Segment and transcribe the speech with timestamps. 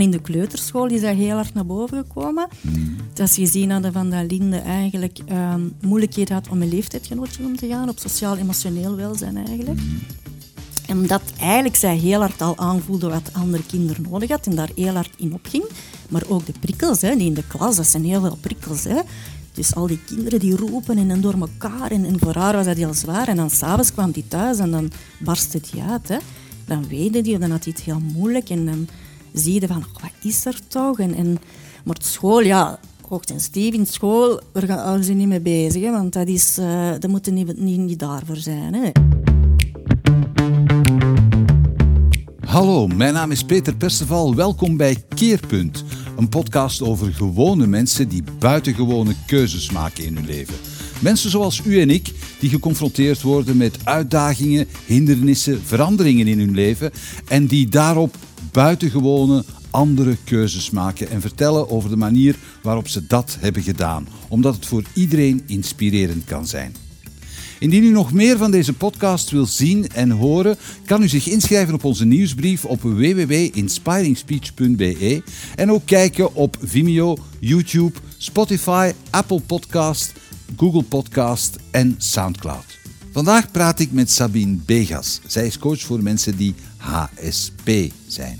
[0.00, 2.48] in de kleuterschool is dat heel hard naar boven gekomen.
[3.14, 7.56] Dat ze gezien hadden van dat Linde eigenlijk ehm, moeilijkheden had om een leeftijdgenootje om
[7.56, 9.80] te gaan, op sociaal-emotioneel welzijn eigenlijk.
[10.86, 14.70] En dat eigenlijk zij heel hard al aanvoelde wat andere kinderen nodig had en daar
[14.74, 15.64] heel hard in opging.
[16.08, 18.84] Maar ook de prikkels, hè, die in de klas, dat zijn heel veel prikkels.
[18.84, 19.00] Hè.
[19.54, 21.90] Dus al die kinderen die roepen en, en door elkaar.
[21.90, 23.28] En, en voor haar was dat heel zwaar.
[23.28, 26.08] En dan s'avonds kwam die thuis en dan barstte die uit.
[26.08, 26.16] Hè.
[26.64, 28.50] Dan weende die, dan had hij het heel moeilijk.
[28.50, 28.88] En dan
[29.32, 30.98] zie je van, wat is er toch?
[30.98, 31.38] En, en,
[31.84, 32.78] maar school, ja,
[33.08, 35.82] Kocht en Steve in school, daar gaan ze niet mee bezig.
[35.82, 38.74] Hè, want dat, is, uh, dat moet niet, niet, niet daarvoor zijn.
[38.74, 38.90] Hè.
[42.46, 44.34] Hallo, mijn naam is Peter Perceval.
[44.34, 45.84] Welkom bij Keerpunt,
[46.16, 50.54] een podcast over gewone mensen die buitengewone keuzes maken in hun leven.
[51.00, 56.90] Mensen zoals u en ik, die geconfronteerd worden met uitdagingen, hindernissen, veranderingen in hun leven
[57.28, 58.16] en die daarop
[58.52, 64.54] buitengewone andere keuzes maken en vertellen over de manier waarop ze dat hebben gedaan, omdat
[64.54, 66.74] het voor iedereen inspirerend kan zijn.
[67.58, 71.74] Indien u nog meer van deze podcast wil zien en horen, kan u zich inschrijven
[71.74, 75.22] op onze nieuwsbrief op www.inspiringspeech.be
[75.54, 80.12] en ook kijken op Vimeo, YouTube, Spotify, Apple Podcast,
[80.56, 82.78] Google Podcast en SoundCloud.
[83.12, 85.20] Vandaag praat ik met Sabine Begas.
[85.26, 87.70] Zij is coach voor mensen die HSP
[88.06, 88.38] zijn.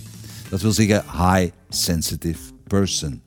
[0.49, 3.21] Dat wil zeggen High Sensitive Person.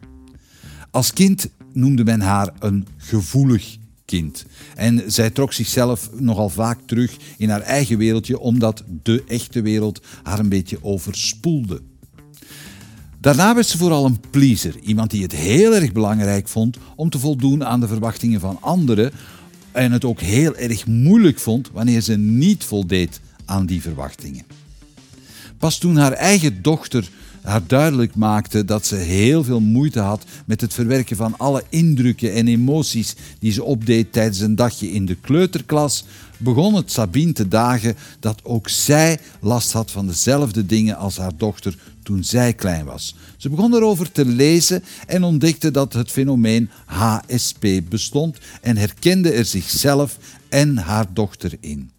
[0.91, 4.45] Als kind noemde men haar een gevoelig kind.
[4.75, 10.01] En zij trok zichzelf nogal vaak terug in haar eigen wereldje, omdat de echte wereld
[10.23, 11.81] haar een beetje overspoelde.
[13.19, 17.19] Daarna werd ze vooral een pleaser, iemand die het heel erg belangrijk vond om te
[17.19, 19.11] voldoen aan de verwachtingen van anderen
[19.71, 24.45] en het ook heel erg moeilijk vond wanneer ze niet voldeed aan die verwachtingen.
[25.61, 27.09] Pas toen haar eigen dochter
[27.41, 32.33] haar duidelijk maakte dat ze heel veel moeite had met het verwerken van alle indrukken
[32.33, 36.05] en emoties die ze opdeed tijdens een dagje in de kleuterklas,
[36.37, 41.37] begon het Sabine te dagen dat ook zij last had van dezelfde dingen als haar
[41.37, 43.15] dochter toen zij klein was.
[43.37, 49.45] Ze begon erover te lezen en ontdekte dat het fenomeen HSP bestond en herkende er
[49.45, 50.17] zichzelf
[50.49, 51.91] en haar dochter in.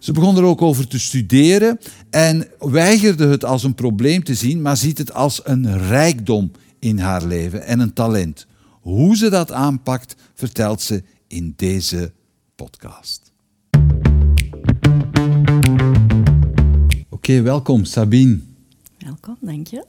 [0.00, 1.78] Ze begon er ook over te studeren
[2.10, 6.98] en weigerde het als een probleem te zien, maar ziet het als een rijkdom in
[6.98, 8.46] haar leven en een talent.
[8.80, 12.12] Hoe ze dat aanpakt, vertelt ze in deze
[12.54, 13.32] podcast.
[17.08, 18.38] Oké, welkom Sabine.
[18.98, 19.84] Welkom, dank je.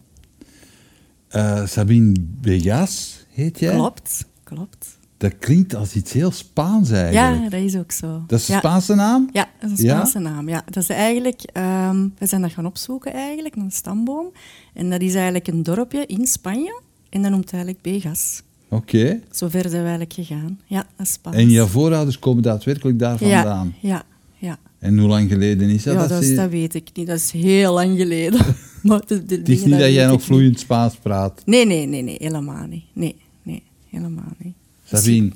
[1.36, 3.74] Uh, Sabine Begas heet jij?
[3.74, 5.00] Klopt, klopt.
[5.22, 7.44] Dat klinkt als iets heel Spaans eigenlijk.
[7.44, 8.24] Ja, dat is ook zo.
[8.28, 8.60] Dat is een ja.
[8.60, 9.30] Spaanse naam?
[9.34, 10.50] Ja, dat is een Spaanse naam.
[10.50, 10.64] Ja.
[10.66, 11.42] Dat is eigenlijk,
[11.90, 14.26] um, we zijn dat gaan opzoeken eigenlijk, een stamboom.
[14.74, 16.82] En dat is eigenlijk een dorpje in Spanje.
[17.10, 18.42] En dat noemt eigenlijk Begas.
[18.70, 18.98] Oké.
[18.98, 19.22] Okay.
[19.32, 20.60] Zo ver zijn we eigenlijk gegaan.
[20.66, 21.36] Ja, dat is Spaans.
[21.36, 23.76] En jouw voorouders komen daadwerkelijk daar vandaan?
[23.80, 24.04] Ja, ja.
[24.38, 24.58] ja.
[24.80, 25.94] En hoe lang geleden is dat?
[25.94, 27.08] Ja, dat, is, dat weet ik niet.
[27.08, 28.40] Dat is heel lang geleden.
[28.84, 31.42] maar de, de het is niet dat jij nog vloeiend Spaans praat?
[31.46, 32.86] Nee, nee, nee, nee, helemaal niet.
[32.94, 34.60] Nee, nee, helemaal niet.
[34.92, 35.32] Sabine,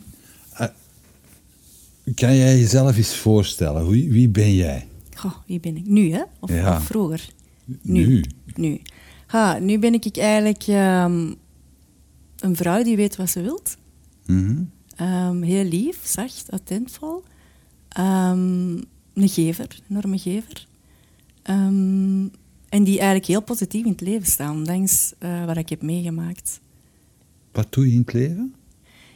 [0.61, 0.67] uh,
[2.16, 3.88] kan jij jezelf eens voorstellen?
[3.88, 4.88] Wie, wie ben jij?
[5.16, 5.85] Goh, wie ben ik?
[5.85, 6.21] Nu, hè?
[6.39, 6.75] Of, ja.
[6.75, 7.29] of vroeger?
[7.65, 8.05] Nu.
[8.05, 8.23] Nu.
[8.55, 8.81] Nu,
[9.27, 11.35] ha, nu ben ik eigenlijk um,
[12.39, 13.77] een vrouw die weet wat ze wilt.
[14.25, 15.07] Mm -hmm.
[15.07, 17.23] um, heel lief, zacht, attentvol.
[17.99, 18.83] Um,
[19.13, 20.67] een gever, een enorme gever.
[22.69, 26.59] en die eigenlijk heel positief in het leven staan, ondanks uh, wat ik heb meegemaakt.
[27.51, 28.55] Wat doe je in het leven?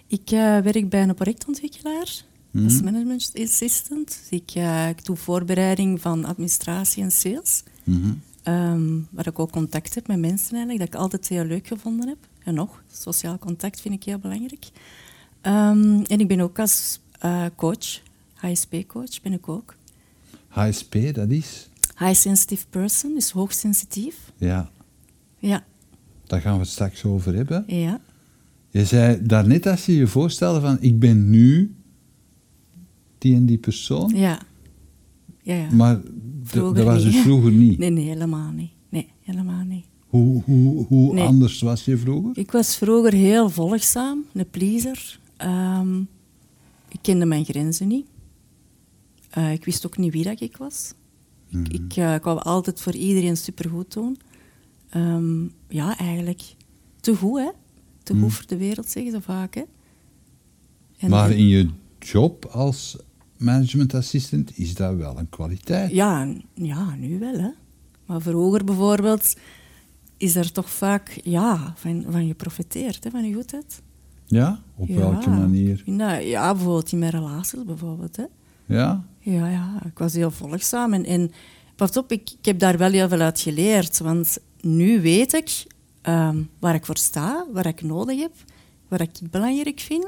[0.10, 2.64] Ik uh, werk bij een projectontwikkelaar mm.
[2.64, 4.28] als management assistant.
[4.30, 7.64] Ik, uh, ik, doe voorbereiding van administratie en sales.
[7.84, 8.54] Mm -hmm.
[8.54, 12.08] um, waar ik ook contact heb met mensen eigenlijk, dat ik altijd heel leuk gevonden
[12.08, 12.18] heb.
[12.44, 14.66] En nog, sociaal contact vind ik heel belangrijk.
[15.42, 18.02] Um, en ik ben ook als uh, coach,
[18.34, 19.76] HSP-coach ben ik ook.
[20.48, 21.70] HSP, dat is?
[21.98, 24.16] High sensitive person, dus hoogsensitief.
[24.38, 24.70] Ja.
[25.38, 25.64] Ja.
[26.26, 27.64] Daar gaan we het straks over hebben.
[27.68, 28.00] Ja.
[28.70, 31.76] Je zei daarnet als je je voorstelde van ik ben nu
[33.18, 34.16] die en die persoon.
[34.16, 34.40] Ja.
[35.42, 35.72] ja, ja.
[35.72, 36.02] Maar
[36.54, 37.78] dat was dus vroeger niet.
[37.78, 38.72] Nee, nee, helemaal niet.
[38.90, 39.86] Nee, helemaal niet.
[40.08, 41.24] Hoe, hoe, hoe nee.
[41.24, 42.38] anders was je vroeger?
[42.38, 45.20] Ik was vroeger heel volgzaam, een pleaser.
[45.42, 46.08] Um,
[46.88, 48.06] ik kende mijn grenzen niet.
[49.38, 50.94] Uh, ik wist ook niet wie dat ik was.
[51.50, 51.72] Mm -hmm.
[51.72, 54.18] Ik, ik, uh, ik wou altijd voor iedereen supergoed doen.
[54.96, 56.42] Um, ja, eigenlijk
[57.00, 57.50] te goed, hè?
[58.16, 59.56] Te goed voor de wereld, zeggen ze vaak.
[59.56, 59.62] Hè?
[60.98, 61.70] En maar in je
[62.00, 62.98] job als
[63.38, 65.92] management assistant is dat wel een kwaliteit.
[65.92, 67.40] Ja, ja nu wel.
[67.40, 67.50] Hè.
[68.06, 69.36] Maar vroeger bijvoorbeeld,
[70.18, 73.82] is er toch vaak ja, van, van geprofiteerd, hè, van je goedheid.
[74.26, 74.62] Ja?
[74.76, 74.96] Op Ja.
[74.96, 75.82] welke manier?
[75.86, 78.16] Nou, ja, bijvoorbeeld in mijn relaties, bijvoorbeeld.
[78.16, 78.26] Hè.
[78.66, 79.04] Ja?
[79.20, 80.94] Ja, ja, ik was heel volgzaam.
[80.94, 81.32] En, en
[81.76, 84.00] pas op, ik, ik heb daar wel heel veel uit geleerd.
[84.00, 85.66] Want nu weet ik
[86.10, 88.32] ehm, waar ik voor sta, waar ik nodig heb,
[88.88, 90.08] wat ik belangrijk vind.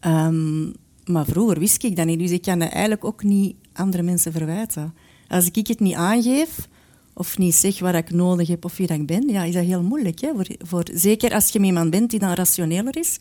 [0.00, 0.64] Ehm,
[1.04, 4.32] maar vroeger wist ik dat niet, dus ik kan dat eigenlijk ook niet andere mensen
[4.32, 4.94] verwijten.
[5.28, 6.68] Als ik het niet aangeef
[7.12, 9.64] of niet zeg wat ik nodig heb of wie dat ik ben, ja, is dat
[9.64, 10.20] heel moeilijk.
[10.20, 10.30] Hè?
[10.34, 13.18] Voor, voor, zeker als je met iemand bent die dan rationeler is.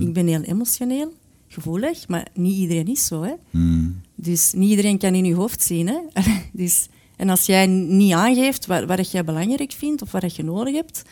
[0.00, 1.12] Ik ben heel emotioneel,
[1.48, 3.22] gevoelig, maar niet iedereen is zo.
[3.22, 3.32] Hè?
[3.50, 4.00] Hmm.
[4.14, 5.86] Dus niet iedereen kan in je hoofd zien.
[5.86, 5.98] Hè?
[6.62, 10.74] dus, en als jij niet aangeeft wat, wat jij belangrijk vindt of wat je nodig
[10.74, 11.02] hebt,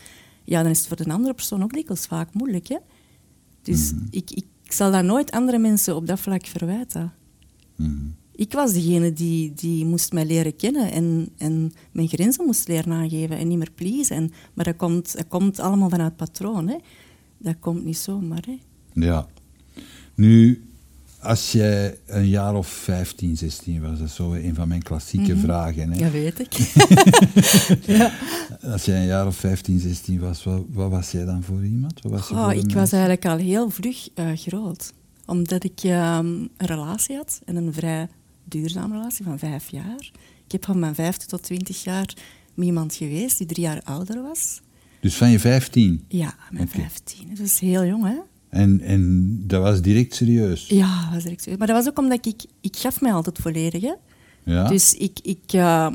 [0.47, 2.67] ja, dan is het voor de andere persoon ook dikwijls vaak moeilijk.
[2.67, 2.77] Hè?
[3.61, 7.13] Dus ik, ik zal dat nooit andere mensen op dat vlak verwijten.
[7.75, 8.15] Hmm.
[8.31, 12.91] Ik was degene die, die moest mij leren kennen en, en mijn grenzen moest leren
[12.91, 14.15] aangeven en niet meer pleasen.
[14.15, 16.67] En, maar dat komt, dat komt allemaal vanuit patroon.
[16.67, 16.75] Hè?
[17.37, 18.43] Dat komt niet zomaar.
[18.45, 18.57] Hè?
[18.93, 19.27] Ja.
[20.15, 20.66] Nu,
[21.21, 25.37] als jij een jaar of 15, 16 was, dat is zo een van mijn klassieke
[25.37, 25.91] vragen.
[25.91, 25.99] Hè?
[25.99, 26.53] Dat weet ik.
[28.73, 32.01] Als jij een jaar of 15, 16 was, wat, wat was jij dan voor iemand?
[32.01, 34.93] Wat was Oh, voor ik was eigenlijk al heel vlug eh, groot.
[35.25, 38.07] Omdat ik ehm, een relatie had, en een vrij
[38.43, 40.11] duurzame relatie van vijf jaar.
[40.45, 42.13] Ik heb van mijn vijfde tot twintig jaar
[42.53, 44.61] met iemand geweest die drie jaar ouder was.
[44.99, 46.03] Dus van je 15.
[46.07, 47.27] Ja, mijn vijftien.
[47.29, 48.15] Dat is heel jong, hè?
[48.49, 50.67] En, en dat was direct serieus.
[50.67, 51.51] Ja, dat was direct zo.
[51.57, 52.43] Maar dat was ook omdat ik...
[52.61, 53.93] Ik gaf mij altijd volledig, hè?
[54.43, 54.67] Ja?
[54.67, 55.19] Dus ik...
[55.23, 55.87] ik eh,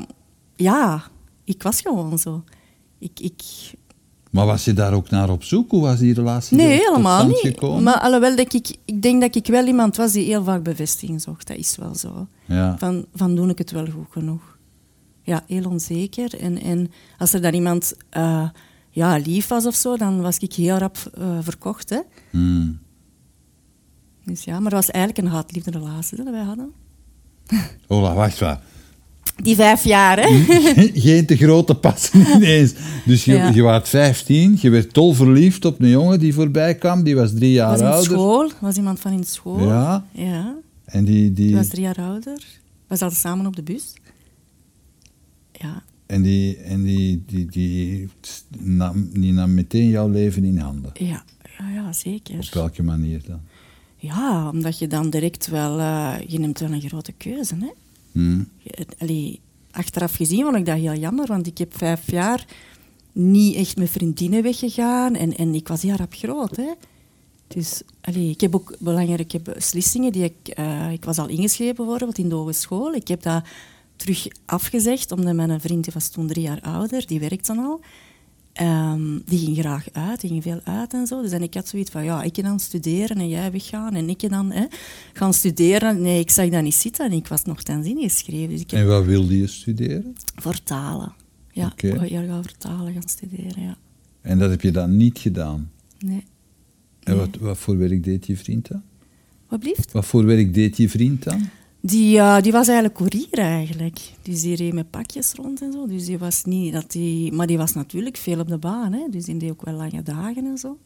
[0.55, 1.03] ja,
[1.43, 2.43] ik was gewoon zo.
[2.99, 3.19] Ik...
[3.19, 3.41] ik
[4.29, 5.71] Maar was je daar ook naar op zoek?
[5.71, 7.37] Hoe was die relatie Nee, helemaal niet.
[7.37, 7.83] gekomen?
[7.83, 11.21] Maar alhoewel dat ik, ik denk dat ik wel iemand was die heel vaak bevestiging
[11.21, 11.47] zocht.
[11.47, 12.27] Dat is wel zo.
[12.45, 12.77] Ja.
[12.77, 14.57] Van, van doe ik het wel goed genoeg?
[15.21, 16.39] Ja, heel onzeker.
[16.39, 18.49] En, en als er dan iemand eh,
[18.93, 21.89] ja, lief was of zo, dan was ik heel rap eh, verkocht.
[21.89, 21.99] Hè?
[22.29, 22.79] Hmm.
[24.25, 26.71] Dus ja, maar dat was eigenlijk een haat-liefde relatie dat wij hadden.
[27.87, 28.61] Ola, wacht maar.
[29.43, 30.27] Die vijf jaar, hè?
[31.05, 32.73] Geen te grote passen ineens.
[33.05, 33.49] Dus je, Ja.
[33.49, 37.33] je was 15, je werd tol verliefd op een jongen die voorbij kwam, die was
[37.33, 38.03] drie jaar was in ouder.
[38.11, 38.51] school.
[38.59, 39.59] was iemand van in school.
[39.67, 40.05] Ja.
[40.11, 40.55] Ja,
[40.85, 42.43] En die, die die, was drie jaar ouder.
[42.87, 43.93] We zaten samen op de bus.
[45.51, 48.09] Ja, en die, en die, die, die,
[48.59, 50.91] nam, die nam meteen jouw leven in handen.
[50.93, 51.23] ja,
[51.57, 52.37] ja, ja zeker.
[52.37, 53.39] Op welke manier dan?
[53.97, 55.79] Ja, omdat je dan direct wel...
[55.79, 57.71] eh, je neemt wel een grote keuze, hè.
[58.11, 58.47] Hmm.
[58.97, 59.39] Allee,
[59.71, 62.45] achteraf gezien vond ik dat heel jammer, want ik heb vijf jaar
[63.11, 66.55] niet echt met vriendinnen weggegaan en, en ik was heel rap groot.
[66.55, 66.71] Hè.
[67.47, 70.47] Dus allee, ik heb ook belangrijke beslissingen die ik...
[70.47, 72.93] eh, ik was al ingeschreven bijvoorbeeld in de hogeschool.
[72.93, 73.43] Ik heb dat
[73.95, 77.81] terug afgezegd, omdat mijn vriend die was toen drie jaar ouder, die werkte dan al.
[78.53, 81.21] Ehm, die ging graag uit, die ging veel uit en zo.
[81.21, 84.09] Dus en ik had zoiets van, ja, ik kan dan studeren en jij weggaan en
[84.09, 84.65] ik dan hè,
[85.13, 86.01] gaan studeren.
[86.01, 88.49] Nee, ik zag dat niet zitten en ik was nog ten zin geschreven.
[88.49, 90.15] Dus ik heb En wat wilde je studeren?
[90.35, 91.13] vertalen.
[91.51, 93.77] Ja, ik wil heel gaan vertalen gaan studeren, ja.
[94.21, 95.71] En dat heb je dan niet gedaan.
[95.99, 96.23] Nee.
[97.03, 98.81] En wat, wat voor werk deed je vriend dan?
[99.47, 99.91] Wat blieft?
[99.91, 101.49] Wat voor werk deed je vriend dan?
[101.85, 103.99] Die, eh, die was eigenlijk koerier eigenlijk.
[104.21, 105.87] Dus die reed met pakjes rond en zo.
[105.87, 107.31] Dus die was niet dat die...
[107.31, 109.07] Maar die was natuurlijk veel op de baan, hè.
[109.09, 110.77] Dus die deed ook wel lange dagen en zo.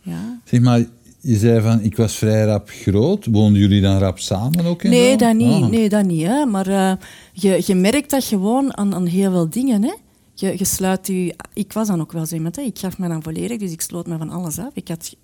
[0.00, 0.40] Ja.
[0.44, 0.84] Zeg maar,
[1.20, 3.26] je zei van, ik was vrij rap groot.
[3.26, 4.82] Woonden jullie dan rap samen ook?
[4.82, 5.16] Nee, zo?
[5.16, 5.62] dat niet.
[5.62, 5.68] Ah.
[5.68, 6.26] Nee, dat niet.
[6.26, 6.46] Hè.
[6.46, 6.92] Maar eh,
[7.32, 9.82] je, je merkt dat gewoon aan, aan heel veel dingen.
[9.82, 9.94] Hè.
[10.34, 11.34] Je, je sluit je...
[11.52, 12.56] Ik was dan ook wel zo iemand.
[12.56, 12.62] Hè.
[12.62, 14.70] Ik gaf me dan volledig, dus ik sloot me van alles af.
[14.74, 15.16] Ik had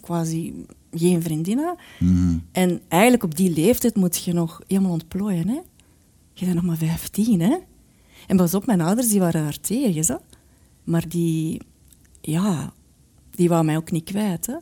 [0.00, 1.76] quasi geen vriendinnen.
[1.98, 2.38] Mhm.
[2.52, 5.48] En eigenlijk op die leeftijd moet je nog helemaal ontplooien.
[5.48, 5.60] Hè.
[6.32, 7.56] Je bent nog maar 15, hè.
[8.26, 10.18] En pas op, mijn ouders die waren daar tegen, zo.
[10.84, 11.60] Maar die...
[12.20, 12.72] Ja,
[13.30, 14.54] die waren mij ook niet kwijt, hè.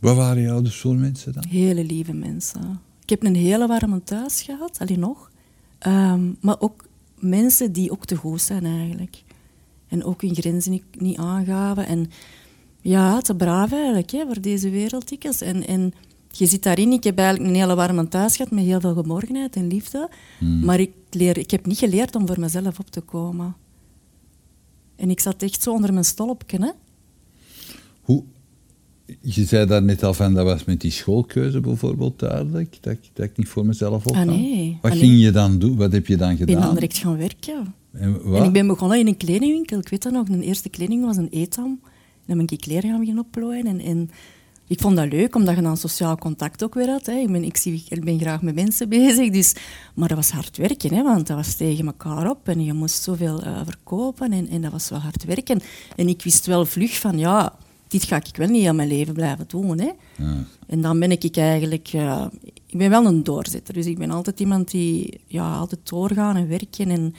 [0.00, 1.44] Wat waren je ouders voor mensen dan?
[1.48, 2.80] Hele lieve mensen.
[3.02, 5.30] Ik heb een hele warme thuis gehad, alleen nog.
[5.78, 6.84] Ehm, maar ook
[7.18, 9.22] mensen die ook te goed zijn eigenlijk.
[9.88, 11.86] En ook hun grenzen niet, niet aangaven.
[11.86, 12.10] En
[12.88, 15.08] ja, te braaf eigenlijk hè, voor deze wereld.
[15.08, 15.40] dikwijls.
[15.40, 15.92] En, en
[16.30, 16.92] je zit daarin.
[16.92, 20.10] Ik heb eigenlijk een hele warme thuis gehad met heel veel geborgenheid en liefde.
[20.62, 23.54] Maar ik, leer, ik heb niet geleerd om voor mezelf op te komen.
[24.96, 26.58] En ik zat echt zo onder mijn stolpje.
[26.60, 26.70] Hè?
[28.00, 28.22] Hoe,
[29.20, 33.00] je zei daar net al van, dat was met die schoolkeuze bijvoorbeeld duidelijk, dat ik,
[33.12, 34.20] dat ik niet voor mezelf opga.
[34.20, 34.78] Ah, nee.
[34.82, 35.76] Wat Ah, ging je dan doen?
[35.76, 36.62] Wat heb je dan Ik ben gedaan?
[36.64, 37.74] dan direct gaan werken.
[37.92, 38.20] En?
[38.34, 39.78] En ik ben begonnen in een kledingwinkel.
[39.78, 41.80] Ik weet dat nog, mijn eerste kleding was een etam.
[42.26, 43.66] Dan ben ik kleren gaan beginnen opplooien.
[43.66, 44.10] En, en
[44.66, 47.06] ik vond dat leuk, omdat je dan sociaal contact ook weer had.
[47.06, 47.12] Hè.
[47.12, 49.54] Ik, ben, ik, zie, ik ben graag met mensen bezig, dus,
[49.94, 53.02] maar dat was hard werken, hè, want dat was tegen elkaar op en je moest
[53.02, 55.60] zoveel uh, verkopen en, en dat was wel hard werken.
[55.96, 57.54] En ik wist wel vlug van, ja,
[57.88, 59.78] dit ga ik wel niet aan mijn leven blijven doen.
[59.78, 59.90] Hè.
[60.16, 60.44] Ja.
[60.66, 61.92] En dan ben ik eigenlijk...
[61.92, 62.26] Uh,
[62.66, 66.48] ik ben wel een doorzetter, dus ik ben altijd iemand die ja, altijd doorgaan en
[66.48, 67.14] werken en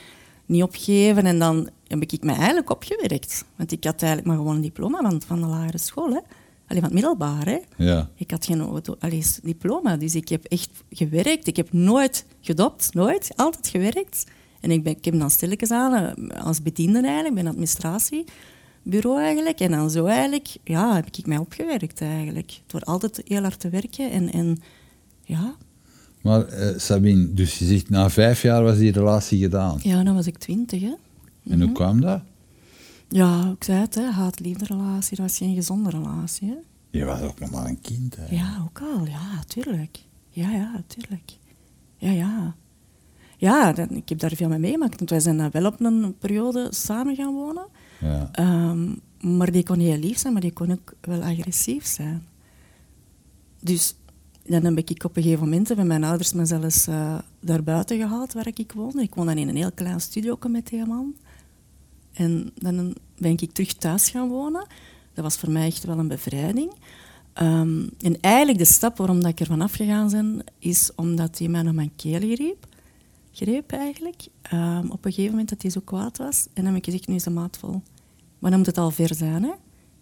[0.47, 1.25] niet opgeven.
[1.25, 3.45] En dan heb ik me eigenlijk opgewerkt.
[3.55, 6.09] Want ik had eigenlijk maar gewoon een diploma van, van de lagere school.
[6.09, 6.19] Hè.
[6.67, 7.45] Alleen van het middelbaar.
[7.45, 7.59] Hè.
[7.77, 8.09] Ja.
[8.15, 8.61] Ik had geen
[8.99, 11.47] allee, diploma, dus ik heb echt gewerkt.
[11.47, 13.31] Ik heb nooit gedopt, nooit.
[13.35, 14.25] Altijd gewerkt.
[14.59, 19.21] En ik, ben, ik heb dan stilletjes aan, eh, als bediende eigenlijk, bij een administratiebureau
[19.21, 19.59] eigenlijk.
[19.59, 22.61] En dan zo eigenlijk, ja, heb ik mij opgewerkt eigenlijk.
[22.67, 24.57] Door altijd heel hard te werken en, en
[25.23, 25.55] ja.
[26.21, 29.79] Maar uh, Sabine, dus je zegt na vijf jaar was die relatie gedaan?
[29.81, 30.93] Ja, dan was ik twintig, hè.
[31.49, 31.73] En hoe mhm.
[31.73, 32.21] kwam dat?
[33.09, 36.47] Ja, ik zei het, haat-liefde relatie, dat was geen gezonde relatie.
[36.47, 36.55] Hè?
[36.99, 38.15] Je was ook nog maar een kind.
[38.15, 38.35] Hè?
[38.35, 39.99] Ja, ook al, ja, tuurlijk.
[40.29, 41.31] Ja, ja, tuurlijk.
[41.97, 42.55] Ja, ja.
[43.37, 44.97] Ja, dan, ik heb daar veel mee meegemaakt.
[44.97, 47.67] Want wij zijn wel op een periode samen gaan wonen.
[47.99, 48.29] Ja.
[48.31, 48.95] Ehm,
[49.37, 52.25] maar die kon heel lief zijn, maar die kon ook wel agressief zijn.
[53.61, 53.95] Dus
[54.47, 57.97] dan heb ik op een gegeven moment, hebben mijn ouders me zelfs uh, daar buiten
[57.97, 59.01] gehaald waar ik woonde.
[59.01, 61.15] Ik woonde in een heel klein studio met die man.
[62.13, 64.67] En dan ben ik terug thuis gaan wonen.
[65.13, 66.73] Dat was voor mij echt wel een bevrijding.
[67.33, 71.47] Ehm, en eigenlijk de stap waarom dat ik er vanaf gegaan ben, is omdat hij
[71.47, 72.67] mij naar mijn keel greep.
[73.31, 74.27] Greep eigenlijk.
[74.53, 76.47] Um, op een gegeven moment dat hij zo kwaad was.
[76.53, 77.81] En dan heb ik gezegd, nu is de maat vol.
[78.39, 79.51] Maar dan moet het al ver zijn, hè.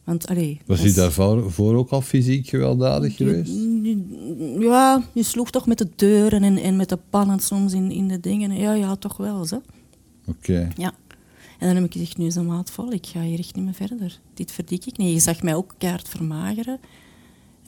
[0.05, 3.53] Want, allee, was hij daarvoor ook al fysiek gewelddadig geweest?
[4.59, 8.07] Ja, je sloeg toch met de deuren en, en met de pannen soms in, in
[8.07, 8.57] de dingen.
[8.57, 9.47] Ja, ja, toch wel.
[10.25, 10.69] Oké.
[10.77, 10.93] Ja.
[11.59, 13.65] En dan heb ik gezegd, nu is de maat vol, ik ga hier echt niet
[13.65, 14.19] meer verder.
[14.33, 15.13] Dit verdik ik niet.
[15.13, 16.79] Je zag mij ook kaart vermageren.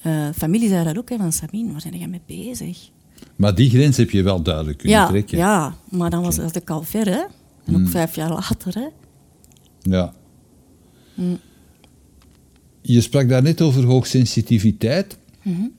[0.06, 2.89] Uh, familie zei dat ook, hè, van Sabine, waar zijn jij mee bezig?
[3.36, 5.38] Maar die grens heb je wel duidelijk kunnen ja, trekken.
[5.38, 7.24] Ja, maar dan was dat ik al ver, hè.
[7.65, 7.88] En ook mm.
[7.88, 8.88] vijf jaar later, hè.
[9.82, 10.13] Ja.
[11.13, 11.39] Mm.
[12.88, 15.17] Je sprak daar net over hoogsensitiviteit.
[15.41, 15.75] Mm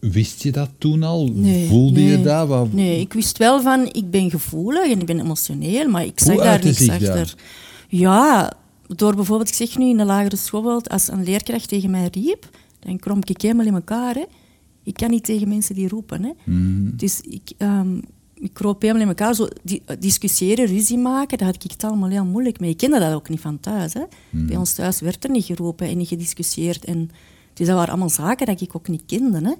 [0.00, 1.32] Wist je dat toen al?
[1.68, 2.48] Voelde je dat?
[2.48, 2.72] Wat...
[2.72, 6.36] Nee, ik wist wel van, ik ben gevoelig en ik ben emotioneel, maar ik zeg
[6.36, 7.34] daar niks achter.
[7.88, 8.52] Ja,
[8.86, 12.48] door bijvoorbeeld, ik zeg nu in de lagere school, als een leerkracht tegen mij riep,
[12.78, 14.14] dan kromp ik helemaal in elkaar.
[14.14, 14.24] Hè.
[14.82, 16.22] Ik kan niet tegen mensen die roepen.
[16.22, 16.30] Hè.
[16.44, 16.96] Mhm.
[16.96, 18.00] Dus ik, um,
[18.40, 19.34] ik kroop helemaal in elkaar.
[19.34, 19.48] Zo
[19.98, 22.70] discussiëren, ruzie maken, daar had ik het allemaal heel moeilijk mee.
[22.70, 23.94] Ik kende dat ook niet van thuis.
[23.94, 24.02] Hè.
[24.30, 24.46] Mhm.
[24.46, 26.84] Bij ons thuis werd er niet geroepen en niet gediscussieerd.
[26.84, 27.10] En,
[27.52, 29.40] dus dat waren allemaal zaken die ik ook niet kende.
[29.48, 29.54] Hè.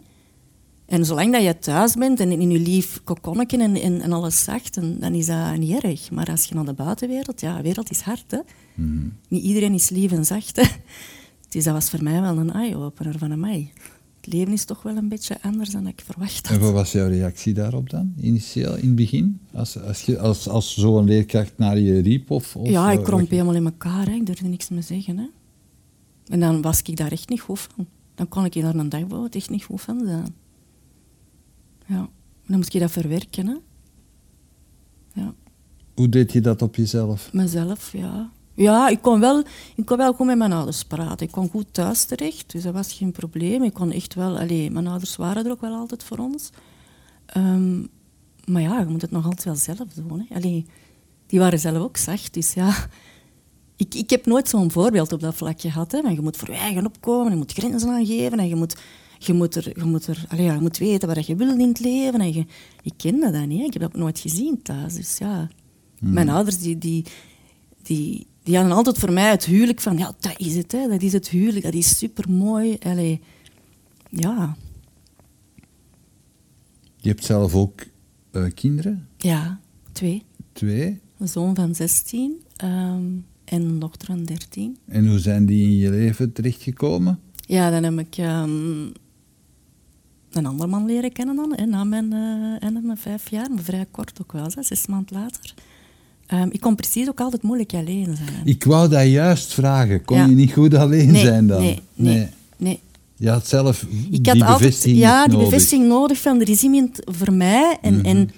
[0.87, 4.45] En zolang dat je thuis bent en in je lief kokonnetje en, en, en, alles
[4.45, 6.11] zacht, dan, is dat niet erg.
[6.11, 8.31] Maar als je naar de buitenwereld, ja, de wereld is hard.
[8.31, 8.39] Hè?
[8.75, 9.09] Mhm.
[9.29, 10.57] Niet iedereen is lief en zacht.
[10.57, 10.63] Hè?
[11.49, 13.73] Dus dat was voor mij wel een eye-opener van mij.
[14.21, 16.57] Het leven is toch wel een beetje anders dan ik verwacht had.
[16.57, 19.41] En wat was jouw reactie daarop dan, initieel, in het begin?
[19.53, 22.31] Als, als, je, als, als zo'n leerkracht naar je riep?
[22.31, 24.07] Of, of ja, ik kromp helemaal in elkaar.
[24.07, 24.12] Hè.
[24.12, 25.19] Ik durfde niks meer zeggen.
[25.19, 25.27] Hè.
[26.27, 27.87] En dan was ik daar echt niet goed van.
[28.15, 30.35] Dan kon ik daar een dag echt niet goed van zijn.
[31.87, 32.09] Ja.
[32.47, 33.47] Dan moet je dat verwerken.
[33.47, 33.57] Hè.
[35.12, 35.35] Ja.
[35.95, 37.33] Hoe deed je dat op jezelf?
[37.33, 38.31] Mezelf, ja.
[38.61, 39.45] Ja, ik kon, wel,
[39.76, 41.26] ik kon wel goed met mijn ouders praten.
[41.26, 43.62] Ik kon goed thuis terecht, dus dat was geen probleem.
[43.62, 44.38] Ik kon echt wel...
[44.38, 46.50] Allee, mijn ouders waren er ook wel altijd voor ons.
[47.26, 47.81] Ehm,
[48.45, 50.26] maar ja, je moet het nog altijd wel zelf doen.
[50.29, 50.35] Hè.
[50.35, 50.67] Allee,
[51.26, 52.75] die waren zelf ook zacht, dus ja...
[53.76, 55.93] Ik, ik heb nooit zo'n voorbeeld op dat vlak gehad.
[55.93, 55.99] Hè.
[55.99, 58.76] je moet voor je eigen opkomen, je moet grenzen aangeven en je moet
[59.19, 61.81] je moet, er, je, moet er, allez, je moet weten wat je wil in het
[61.81, 62.21] leven.
[62.21, 62.47] En je,
[62.83, 63.67] ik kende dat niet.
[63.67, 64.95] Ik heb dat nooit gezien thuis.
[64.95, 65.49] Dus ja,
[65.99, 66.12] hmm.
[66.12, 67.05] mijn ouders die, die,
[67.83, 69.99] die, die hadden altijd voor mij het huwelijk van...
[69.99, 70.73] Ja, dat is het.
[70.73, 70.89] Hè.
[70.89, 71.65] Dat is het huwelijk.
[71.65, 72.77] Dat is supermooi.
[72.83, 73.19] Allez,
[74.09, 74.57] ja.
[76.97, 77.87] Je hebt zelf ook
[78.33, 79.09] uh, kinderen?
[79.17, 79.61] Ja,
[79.93, 80.25] twee.
[80.53, 81.01] Twee?
[81.19, 84.77] Een zoon van 16 um, en een dochter van 13.
[84.87, 87.21] En hoe zijn die in je leven terechtgekomen?
[87.41, 88.93] Ja, dan heb ik um,
[90.31, 93.63] een ander man leren kennen dan, hè, na mijn, uh, en mijn vijf jaar, maar
[93.63, 95.55] vrij kort ook wel, zes maanden later.
[96.33, 98.41] Um, ik kon precies ook altijd moeilijk alleen zijn.
[98.45, 100.05] Ik wou dat juist vragen.
[100.05, 101.61] Kon je niet goed alleen zijn dan?
[101.63, 102.81] Nee, nee, nee.
[103.17, 105.51] Je had zelf ik die had bevestiging Ja, die nodig.
[105.51, 107.79] bevestiging nodig van er is iemand voor mij.
[107.83, 108.05] En, Mhm.
[108.05, 108.31] en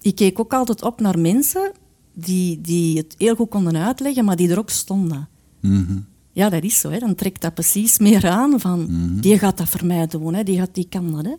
[0.00, 1.72] ik keek ook altijd op naar mensen
[2.14, 5.28] die, die het heel goed konden uitleggen, maar die er ook stonden.
[5.60, 5.98] Mhm.
[6.32, 6.90] Ja, dat is zo.
[6.90, 6.98] Hè.
[6.98, 8.80] Dan trekt dat precies meer aan van...
[8.80, 9.20] Mhm.
[9.20, 10.42] Die gaat dat voor mij doen, hè.
[10.42, 11.24] Die, gaat, die kan dat.
[11.24, 11.34] Hè.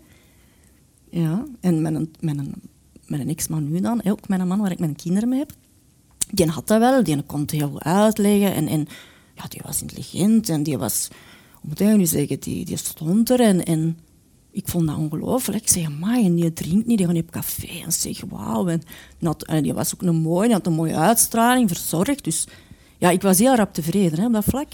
[1.19, 2.53] Ja, en met een, met een,
[3.07, 5.39] met een ex-man nu dan, hè, ook met een man waar ik mijn kinderen mee
[5.39, 5.51] heb,
[6.29, 7.03] die had dat wel.
[7.03, 8.53] Die kon het heel goed uitleggen.
[8.53, 8.87] En, en
[9.35, 11.09] ja, die was intelligent en die was
[11.61, 13.99] moet ik nu zeggen, die, die stond er en, en
[14.51, 15.61] ik vond dat ongelooflijk.
[15.61, 17.83] Ik zei, maar die drinkt niet, die gaat op café.
[17.85, 18.67] En zeg, wauw.
[18.67, 18.81] En,
[19.45, 22.23] en die was ook een mooie, had een mooie uitstraling, verzorgd.
[22.23, 22.47] Dus
[22.99, 24.67] ja, ik was heel rap tevreden hè, op dat vlak.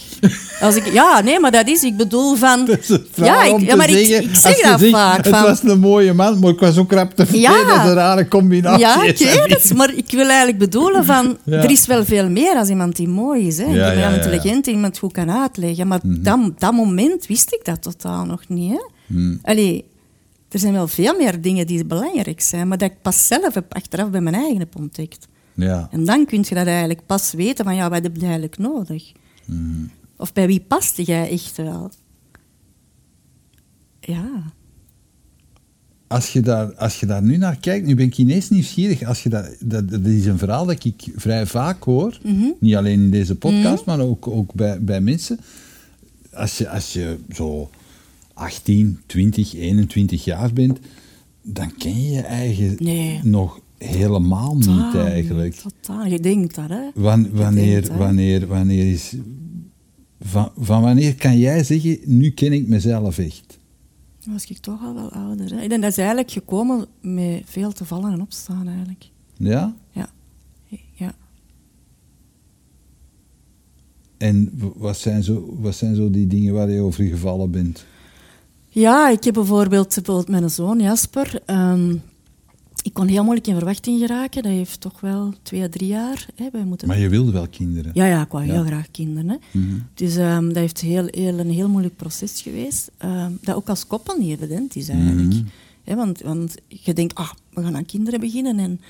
[0.61, 2.77] Als ik, ja, nee, maar dat is, ik bedoel van...
[3.15, 5.25] ja, ik, ja, maar ik, ik zeg dat zegt, vaak.
[5.25, 7.41] Het was een mooie man, maar ik was ook rap tevreden.
[7.41, 8.79] Ja, dat is een rare combinatie.
[8.79, 11.37] Ja, ik weet het, maar ik wil eigenlijk bedoelen van...
[11.45, 13.57] Er is wel veel meer als iemand die mooi is.
[13.57, 13.65] Hè.
[13.65, 15.87] Ja, ja, ja, intelligent en iemand goed kan uitleggen.
[15.87, 18.71] Maar mm dat, dat moment wist ik dat totaal nog niet.
[18.71, 18.79] Hè.
[19.07, 19.39] Mm.
[19.43, 19.85] Allee,
[20.49, 23.73] er zijn wel veel meer dingen die belangrijk zijn, maar dat ik pas zelf heb
[23.73, 25.27] achteraf bij mijn eigen heb ontdekt.
[25.53, 25.87] Ja.
[25.91, 29.11] En dan kun je dat eigenlijk pas weten van ja, wat heb je eigenlijk nodig?
[29.45, 29.89] Mm.
[30.17, 31.91] Of bij wie paste jij echt wel?
[33.99, 34.53] Ja.
[36.07, 39.03] Als je, daar, als je daar nu naar kijkt, nu ben ik ineens nieuwsgierig.
[39.03, 42.19] Als je dat, dat, dat is een verhaal dat ik vrij vaak hoor.
[42.23, 42.47] Mhm.
[42.59, 43.97] Niet alleen in deze podcast, mhm.
[43.97, 45.39] maar ook, ook bij, bij mensen.
[46.33, 47.69] Als je, als je zo
[48.33, 50.79] 18, 20, 21 jaar bent,
[51.41, 52.77] dan ken je je eigen
[53.29, 55.53] nog helemaal niet eigenlijk.
[55.53, 56.89] Totaal, je denkt dat, hè?
[57.31, 59.15] wanneer, wanneer, wanneer is...
[60.21, 63.59] Van, van wanneer kan jij zeggen, nu ken ik mezelf echt?
[64.23, 65.55] Dan was ik toch al wel ouder.
[65.55, 65.61] Hè?
[65.61, 69.09] Ik denk dat is eigenlijk gekomen met veel te vallen en opstaan, eigenlijk.
[69.37, 69.75] Ja?
[69.91, 70.09] Ja.
[70.93, 71.13] ja.
[74.17, 77.85] En wat zijn, zo, wat zijn zo die dingen waar je over gevallen bent?
[78.69, 81.41] Ja, ik heb bijvoorbeeld, bijvoorbeeld mijn zoon Jasper.
[81.45, 82.01] Um,
[82.83, 84.43] ik kon heel moeilijk in verwachting geraken.
[84.43, 86.27] Dat heeft toch wel twee, drie jaar.
[86.35, 86.49] Hè.
[86.51, 86.87] Wij moeten...
[86.87, 87.91] Maar je wilde wel kinderen?
[87.93, 89.29] Ja, ja ik wou heel graag kinderen.
[89.29, 89.59] Hè.
[89.59, 89.79] Mhm.
[89.93, 92.91] Dus um, dat heeft heel, heel, een heel moeilijk proces geweest.
[93.05, 95.33] Um, dat ook als koppel niet evident is eigenlijk.
[95.33, 95.45] Mm
[95.85, 98.81] want, want je denkt, ah, we gaan aan kinderen beginnen en,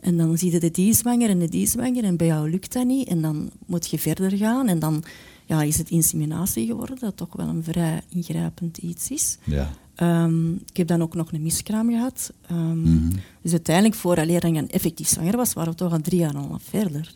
[0.00, 2.72] en dan zie je de die zwanger en de die zwanger en bij jou lukt
[2.72, 3.08] dat niet.
[3.08, 5.04] En dan moet je verder gaan en dan
[5.46, 9.38] ja, is het inseminatie geworden, dat toch wel een vrij ingrijpend iets is.
[9.44, 9.70] Ja.
[10.02, 12.32] Um, ik heb dan ook nog een miskraam gehad.
[12.50, 13.10] Um, mm -hmm.
[13.42, 17.14] Dus uiteindelijk, vooraleer ik effectief zwanger was, waren we toch al drie jaar al verder.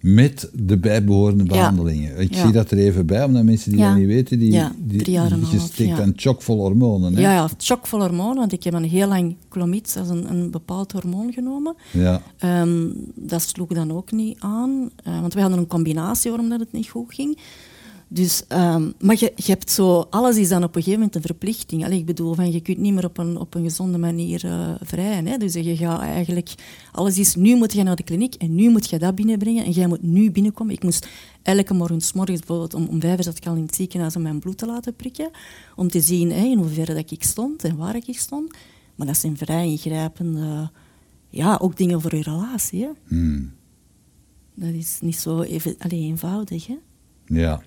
[0.00, 2.18] Met de bijbehorende behandelingen.
[2.18, 5.14] Ik zie dat er even bij, omdat mensen die dat niet weten, die, die, drie
[5.14, 7.14] jaar en je steekt dan chockvol hormonen.
[7.14, 7.20] Hè?
[7.20, 10.50] Ja, ja, chockvol hormonen, want ik heb een heel lang clomid, dat is een, een
[10.50, 11.74] bepaald hormoon genomen.
[11.90, 12.22] Ja.
[12.62, 16.60] Um, dat sloeg dan ook niet aan, uh, want we hadden een combinatie waarom dat
[16.60, 17.38] het niet goed ging.
[18.10, 21.22] Dus, um, maar je, je, hebt zo, alles is dan op een gegeven moment een
[21.22, 21.84] verplichting.
[21.84, 24.74] Allee, ik bedoel, van, je kunt niet meer op een, op een gezonde manier uh,
[24.80, 25.26] vrijen.
[25.26, 25.36] Hè?
[25.36, 26.54] Dus je gaat eigenlijk,
[26.92, 29.70] alles is, nu moet je naar de kliniek en nu moet je dat binnenbrengen en
[29.70, 30.74] jij moet nu binnenkomen.
[30.74, 31.08] Ik moest
[31.42, 34.16] elke morgen, s morgens bijvoorbeeld om, om vijf uur zat ik al in het ziekenhuis
[34.16, 35.30] om mijn bloed te laten prikken,
[35.76, 38.54] om te zien hè, in hoeverre dat ik stond en waar ik stond.
[38.94, 40.70] Maar dat zijn vrij ingrijpende,
[41.28, 42.82] ja, ook dingen voor je relatie.
[42.82, 42.90] Hè?
[43.08, 43.52] Hmm.
[44.54, 46.66] Dat is niet zo even, alleen eenvoudig.
[46.66, 46.76] Hè?
[47.26, 47.62] Ja.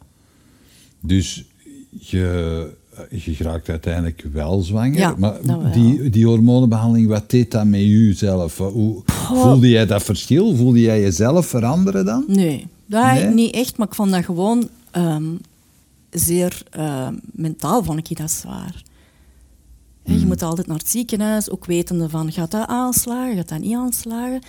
[1.02, 1.46] Dus
[1.90, 2.70] je,
[3.10, 4.98] je raakt uiteindelijk wel zwanger.
[4.98, 8.58] Ja, maar die, die hormonenbehandeling, wat deed dat met u zelf?
[8.58, 10.56] Hoe, voelde jij dat verschil?
[10.56, 12.24] Voelde jij jezelf veranderen dan?
[12.28, 13.78] Nee, dat niet echt.
[13.78, 15.34] Maar ik vond dat gewoon ehm,
[16.10, 18.84] zeer uh, mentaal vond ik dat zwaar.
[20.04, 20.28] Je hmm.
[20.28, 24.42] moet altijd naar het ziekenhuis, ook wetende van gaat dat aanslagen, gaat dat niet aanslagen.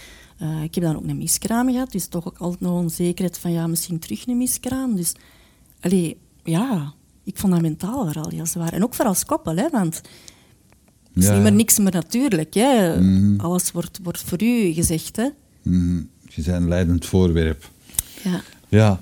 [0.42, 3.52] Uh, ik heb dan ook een miskraam gehad, dus toch ook altijd nog onzekerheid van
[3.52, 4.96] ja, misschien terug een miskraam.
[4.96, 5.12] Dus
[5.80, 6.92] allee, ja,
[7.24, 8.72] ik vond dat mentaal vooral heel zwaar.
[8.72, 9.96] En ook voor als koppel, hè, want
[11.12, 12.54] het is niet meer niks meer natuurlijk.
[12.54, 13.00] Hè.
[13.00, 13.40] Mhm.
[13.40, 15.16] Alles wordt, wordt voor u gezegd.
[15.16, 15.28] Hè.
[15.62, 15.96] Mhm.
[16.28, 17.70] Je bent een leidend voorwerp.
[18.24, 18.40] Ja.
[18.68, 19.00] ja.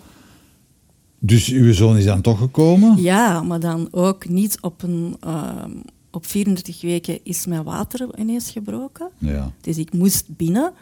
[1.18, 3.02] Dus uw zoon is dan toch gekomen?
[3.02, 5.16] Ja, maar dan ook niet op een...
[5.20, 5.70] Ehm,
[6.10, 9.10] op 34 weken is mijn water ineens gebroken.
[9.18, 9.52] Ja.
[9.60, 10.72] Dus ik moest binnen.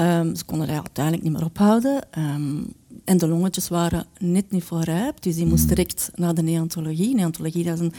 [0.00, 2.04] Um, ze konden dat uiteindelijk niet meer ophouden.
[2.18, 2.72] Um,
[3.04, 5.68] en de longetjes waren net niet voorrijp, dus die moest hmm.
[5.74, 7.14] direct naar de neontologie.
[7.14, 7.92] Neontologie dat is een,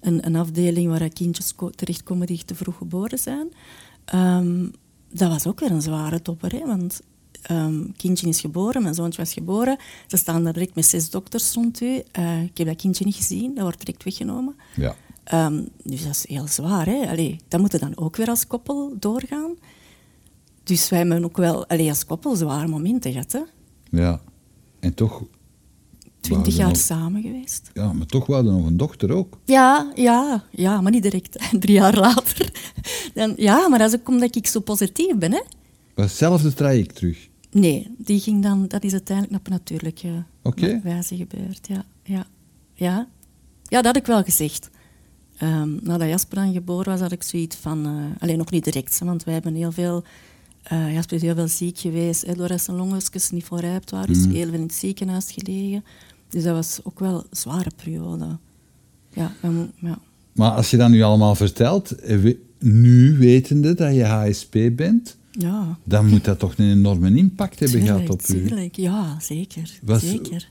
[0.00, 3.48] een, een afdeling waar kindjes terechtkomen die te vroeg geboren zijn.
[4.14, 4.72] Um,
[5.10, 7.00] dat was ook weer een zware topper, hè, want
[7.50, 9.78] um, kindje is geboren, mijn zoontje was geboren.
[10.06, 12.02] Ze staan daar direct met zes dokters rond u.
[12.18, 14.56] Uh, ik heb dat kindje niet gezien, dat wordt direct weggenomen.
[14.76, 14.96] Ja.
[15.46, 16.86] Um, dus dat is heel zwaar.
[16.86, 17.08] Hè?
[17.08, 19.56] Allee, dat moeten dan ook weer als koppel doorgaan.
[20.64, 23.32] Dus wij hebben ook wel allee, als koppel zware momenten gehad.
[23.32, 23.40] Hè?
[23.90, 24.20] Ja.
[24.80, 25.22] En toch...
[26.20, 27.70] Twintig jaar samen geweest.
[27.74, 29.38] Ja, maar toch hadden nog een dochter ook.
[29.44, 31.38] Ja, ja, ja, maar niet direct.
[31.60, 32.52] Drie jaar later.
[33.14, 35.32] Dan, ja, maar dat is ook omdat ik zo positief ben.
[35.32, 35.40] Hè?
[35.94, 37.28] hetzelfde traject terug?
[37.50, 40.80] Nee, die ging dan, dat is uiteindelijk op natuurlijke okay.
[40.82, 41.66] wijze gebeurd.
[41.68, 42.26] Ja, ja,
[42.74, 43.08] ja.
[43.62, 44.70] ja, dat had ik wel gezegd.
[45.42, 47.86] Um, nadat Jasper dan geboren was, had ik zoiets van...
[47.86, 50.04] Uh, alleen nog niet direct, want wij hebben heel veel
[50.72, 54.12] uh, Jasper is heel veel ziek geweest, hè, doordat zijn longetjes niet voorrijpt waren.
[54.12, 54.32] Dus mm.
[54.32, 55.84] heel veel in het ziekenhuis gelegen.
[56.28, 58.38] Dus dat was ook wel een zware periode.
[59.12, 59.98] Ja, en, ja.
[60.32, 65.78] Maar als je dat nu allemaal vertelt, eh, nu wetende dat je HSP bent, ja.
[65.84, 68.46] dan moet dat toch een enorme impact hebben gehad Tuurlijk, op u.
[68.46, 68.76] tuurlijk.
[68.76, 69.78] Ja, zeker.
[69.82, 70.50] Was- zeker.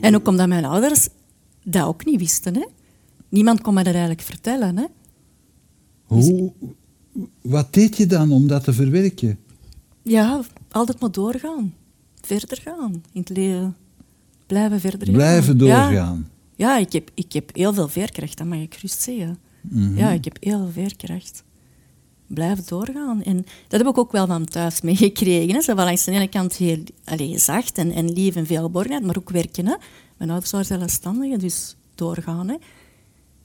[0.00, 1.08] En ook omdat mijn ouders
[1.62, 2.54] dat ook niet wisten.
[2.54, 2.66] Hè?
[3.28, 4.76] Niemand kon me dat eigenlijk vertellen.
[4.76, 4.84] Hè?
[6.04, 6.52] Hoe,
[7.42, 9.38] wat deed je dan om dat te verwerken?
[10.04, 10.40] Ja,
[10.70, 11.74] altijd maar doorgaan.
[12.20, 13.76] Verder gaan in het leven.
[14.46, 15.14] Blijven verder gaan.
[15.14, 16.28] Blijven doorgaan.
[16.56, 19.38] Ja, ik, heb, ik heb heel veel veerkracht, dat mag ik gerust zeggen.
[19.60, 19.96] Mhm.
[19.98, 21.44] Ja, ik heb heel veel veerkracht.
[22.26, 23.22] Blijven doorgaan.
[23.22, 23.36] En
[23.68, 25.62] dat heb ik ook wel van thuis meegekregen.
[25.62, 29.04] Zo van langs de ene kant heel allee, zacht en, en lief en veel geborgenheid,
[29.04, 29.66] maar ook werken.
[29.66, 29.74] Hè.
[30.16, 32.48] Mijn ouders waren zelfstandigen, dus doorgaan.
[32.48, 32.56] Hè.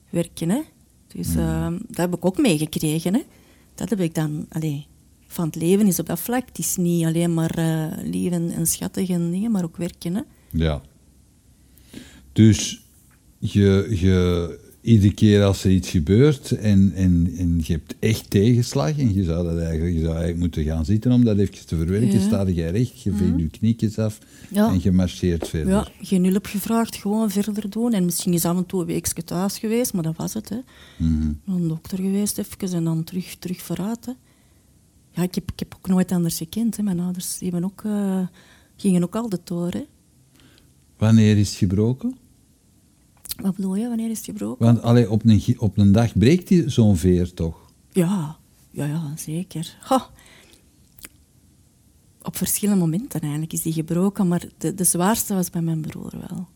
[0.10, 0.50] Werken.
[0.50, 0.62] Hè.
[1.08, 1.40] Dus Mhm.
[1.40, 3.24] ehm, dat heb ik ook meegekregen.
[3.76, 4.46] Dat heb ik dan...
[4.50, 4.88] Allee,
[5.32, 6.48] van het leven is op dat vlak.
[6.48, 10.16] Het is niet alleen maar eh, lief en, en schattig en dingen, maar ook werken.
[10.16, 10.22] Hè.
[10.52, 10.82] Ja.
[12.34, 12.82] Dus
[13.38, 18.98] je, je, iedere keer als er iets gebeurt en, en, en je hebt echt tegenslag
[18.98, 21.76] en je zou, dat eigenlijk, je zou eigenlijk moeten gaan zitten om dat even te
[21.76, 22.28] verwerken, Ja.
[22.28, 24.20] sta jij recht, je veegt je knietjes af
[24.52, 24.70] Ja.
[24.72, 25.74] en je marcheert verder.
[25.74, 27.94] Ja, geen hulp gevraagd, gewoon verder doen.
[27.94, 30.50] En misschien is af en toe een weekje thuis geweest, maar dat was het.
[30.50, 30.58] Hè.
[30.98, 31.32] Mhm.
[31.46, 34.06] Een dokter geweest even en dan terug, terug vooruit.
[34.06, 34.12] Hè.
[35.20, 36.78] Ja, ik heb, ik heb ook nooit anders gekend.
[36.78, 36.84] Hè.
[36.84, 38.28] Mijn ouders die hebben ook, eh,
[38.76, 39.72] gingen ook altijd door.
[39.72, 39.86] Hè.
[40.98, 42.18] Wanneer is het gebroken?
[43.42, 44.66] Wat bedoel je, wanneer is het gebroken?
[44.66, 47.72] Want allee, op, een, op een dag breekt die zo'n veer toch?
[47.92, 48.38] Ja,
[48.72, 49.78] ja, ja zeker.
[49.80, 50.10] Ha.
[52.22, 56.12] Op verschillende momenten eigenlijk is die gebroken, maar de, de zwaarste was bij mijn broer
[56.28, 56.48] wel.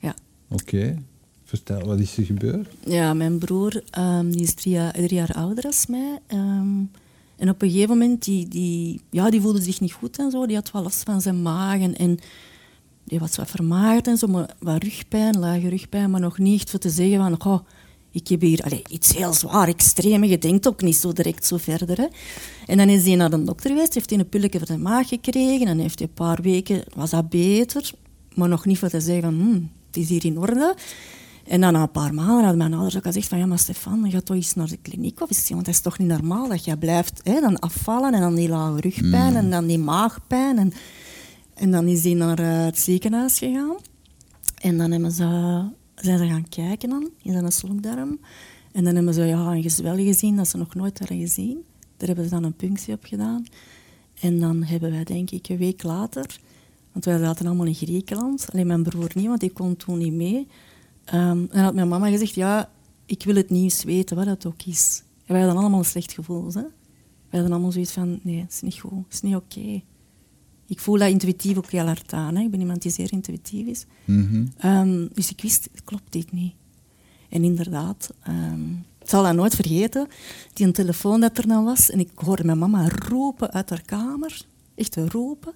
[0.00, 0.14] Ja.
[0.48, 1.02] Oké.
[1.44, 2.74] Vertel, wat is er gebeurd?
[2.84, 6.18] Ja, mijn broer ehm, die is drie jaar, drie jaar ouder dan mij.
[6.26, 6.82] ehm,
[7.36, 10.46] en op een gegeven moment, die, die, ja, die voelde zich niet goed en zo.
[10.46, 12.18] Die had wel last van zijn maag en,
[13.04, 14.26] die was wat vermagerd en zo.
[14.26, 17.40] Maar wat rugpijn, lage rugpijn, maar nog niet echt voor te zeggen van...
[17.40, 17.60] Goh,
[18.10, 20.24] ik heb hier iets heel zwaar, extreem.
[20.24, 21.96] Je denkt ook niet zo direct zo verder.
[21.96, 22.06] Hè.
[22.66, 25.08] En dan is hij naar de dokter geweest, heeft hij een pilletje voor de maag
[25.08, 25.66] gekregen.
[25.66, 27.90] En heeft hij een paar weken, was dat beter.
[28.34, 30.74] Maar nog niet voor te zeggen van, hmm, het is hier in orde.
[31.46, 34.10] En dan na een paar maanden hadden mijn ouders ook gezegd van ja, maar Stefan,
[34.10, 36.64] gaat toch eens naar de kliniek of iets, want het is toch niet normaal dat
[36.64, 40.58] je blijft hè, dan afvallen en dan die lage rugpijn en dan die maagpijn.
[40.58, 40.72] En,
[41.54, 43.76] en dan is hij naar eh, het ziekenhuis gegaan.
[44.56, 45.24] En dan hebben ze,
[45.94, 48.20] zijn ze gaan kijken dan, in zijn slokdarm.
[48.72, 51.64] En dan hebben ze ja, een gezwel gezien dat ze nog nooit hadden gezien.
[51.96, 53.46] Daar hebben ze dan een punctie op gedaan.
[54.20, 56.38] En dan hebben wij, denk ik, een week later...
[56.92, 58.46] Want wij zaten allemaal in Griekenland.
[58.52, 60.48] Alleen mijn broer niet, want die kon toen niet mee.
[61.06, 62.70] Ehm, en had mijn mama gezegd, ja,
[63.06, 65.02] ik wil het nieuws weten, wat het ook is.
[65.24, 66.46] En wij hadden allemaal een slecht gevoel.
[66.46, 66.60] Hè?
[67.30, 69.82] Wij hadden allemaal zoiets van, nee, het is niet goed, het is niet oké.
[70.66, 72.36] Ik voel dat intuïtief ook heel hard aan.
[72.36, 72.42] Hè?
[72.42, 73.84] Ik ben iemand die zeer intuïtief is.
[74.04, 74.46] Mhm.
[74.56, 76.54] Ehm, dus ik wist, klopt dit niet.
[77.28, 80.08] En inderdaad, ehm, ik zal dat nooit vergeten,
[80.52, 81.90] die een telefoon dat er dan was.
[81.90, 84.46] En ik hoorde mijn mama roepen uit haar kamer.
[84.74, 85.54] Echt roepen.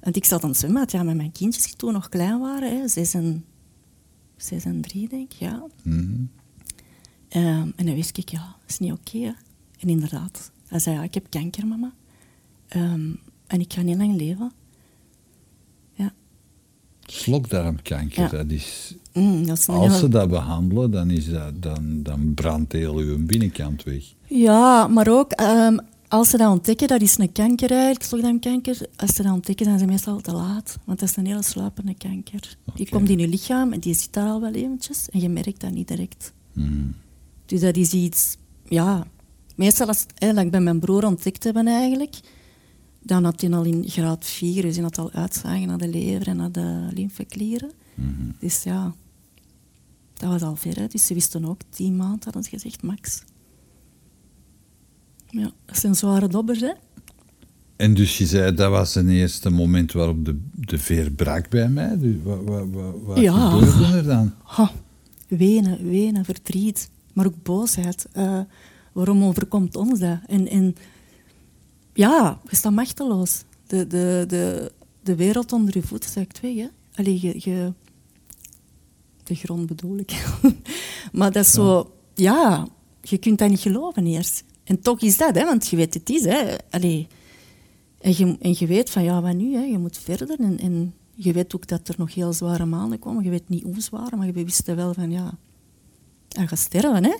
[0.00, 2.78] Want ik zat aan het ja, met mijn kindjes die toen nog klein waren.
[2.78, 3.44] Hè, zes, en,
[4.44, 5.62] zes en drie, denk ik, ja.
[5.82, 6.22] Mhm.
[7.28, 9.34] Ehm, en dan wist ik, ja, dat is niet oké.
[9.80, 11.92] en inderdaad, hij zei, ja, ik heb kanker, mama.
[12.68, 13.10] Ehm,
[13.46, 14.52] en ik ga niet lang leven.
[15.92, 16.12] Ja.
[17.06, 18.28] Slokdarmkanker, Ja.
[18.28, 18.94] dat is...
[19.12, 22.96] Mm, dat is Als heel- ze dat behandelen, dan, is dat, dan, dan brandt heel
[22.96, 24.04] uw binnenkant weg.
[24.26, 25.76] Ja, maar ook ehm,
[26.14, 28.78] als ze dat ontdekken, dat is een kanker eigenlijk, slokdarmkanker.
[28.96, 30.78] Als ze dat ontdekken, zijn ze meestal te laat.
[30.84, 32.56] Want dat is een hele sluipende kanker.
[32.74, 35.08] Die komt in je lichaam en die zit daar al wel eventjes.
[35.08, 36.32] En je merkt dat niet direct.
[36.52, 36.86] Mhm.
[37.46, 38.36] Dus dat is iets...
[38.68, 39.06] Ja,
[39.56, 42.20] meestal als ik bij mijn broer ontdekt hebben eigenlijk...
[43.06, 46.28] Dan had hij al in graad 4, dus hij had al uitzagen naar de lever
[46.28, 47.70] en naar de lymfeklieren.
[47.94, 48.30] Mhm.
[48.38, 48.94] Dus ja,
[50.14, 50.76] dat was al ver.
[50.76, 50.86] Hè.
[50.86, 53.22] Dus ze wisten ook, tien maanden hadden ze gezegd, max.
[55.36, 56.72] Ja, dat zijn zware dobbers, hè.
[57.76, 61.68] En dus je zei, dat was een eerste moment waarop de, de veer brak bij
[61.68, 61.98] mij.
[61.98, 63.50] Dus wat, wat, wat, wat Ja.
[63.50, 64.32] gebeurde er dan?
[64.42, 64.70] Ha,
[65.28, 68.06] wenen, wenen, verdriet, maar ook boosheid.
[68.12, 68.40] Eh,
[68.92, 70.18] waarom overkomt ons dat?
[70.26, 70.76] En, en
[71.94, 73.42] ja, je staat machteloos.
[73.66, 76.54] De, de, de, de wereld onder je voeten zakt weg.
[76.54, 76.66] Hè?
[76.94, 77.72] Allee, je, je,
[79.22, 80.24] de grond bedoel ik.
[81.12, 82.66] maar dat is zo, ja,
[83.02, 84.44] je kunt dat niet geloven eerst.
[84.64, 86.24] En toch is dat, hè, want je weet het is.
[86.24, 86.56] Hè.
[86.70, 87.06] Allee,
[88.00, 89.54] en, je, en je weet van, ja, wat nu?
[89.54, 89.62] Hè?
[89.62, 90.40] Je moet verder.
[90.40, 93.24] En, en je weet ook dat er nog heel zware maanden komen.
[93.24, 95.38] Je weet niet hoe zwaar, maar je wist wel van, ja,
[96.28, 97.14] hij gaat sterven, hè.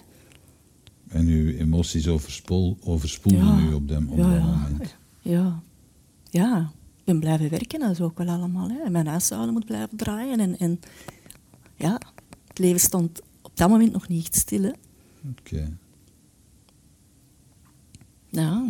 [1.09, 3.59] En uw emoties overspoel, overspoelden Ja.
[3.71, 4.47] u op, dem, op Ja, dat ja.
[4.47, 4.97] moment.
[5.21, 5.63] Ja,
[6.31, 6.73] ja.
[7.05, 8.69] ben blijven werken, dat is ook wel allemaal.
[8.69, 8.79] Hè.
[8.85, 10.41] En mijn huishouden moet blijven draaien.
[10.41, 10.81] En, en
[11.77, 12.01] ja,
[12.49, 14.73] het leven stond op dat moment nog niet stil.
[15.39, 15.77] Oké.
[18.35, 18.65] Ja.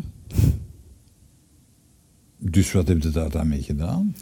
[2.38, 4.14] Dus wat heb je daar dan mee gedaan?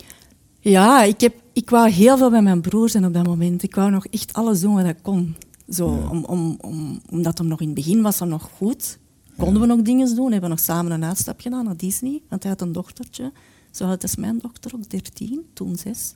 [0.61, 3.63] Ja, ik, heb, ik wou heel veel bij mijn broer zijn op dat moment.
[3.63, 5.37] Ik wou nog echt alles doen wat ik kon.
[5.69, 8.99] Zo, om, om, om, omdat hem nog in het begin was, nog goed.
[9.37, 10.31] Konden we nog dingen doen.
[10.33, 12.23] Hebben we nog samen een uitstap gedaan naar Disney.
[12.29, 13.33] Want hij had een dochtertje.
[13.71, 16.15] Zo oud als mijn dochter, ook 13, toen 6.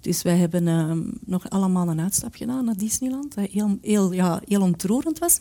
[0.00, 3.34] Dus wij hebben ehm, nog allemaal een uitstap gedaan naar Disneyland.
[3.34, 5.38] Dat heel, heel, ja, heel ontroerend was.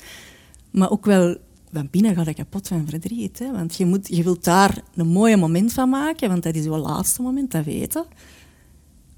[0.72, 1.38] Maar ook wel,
[1.76, 3.40] van binnen ga ik kapot van verdriet.
[3.40, 3.52] Hè?
[3.52, 6.78] Want je, moet, je wilt daar een mooi moment van maken, want dat is jouw
[6.78, 8.06] laatste moment, dat weten.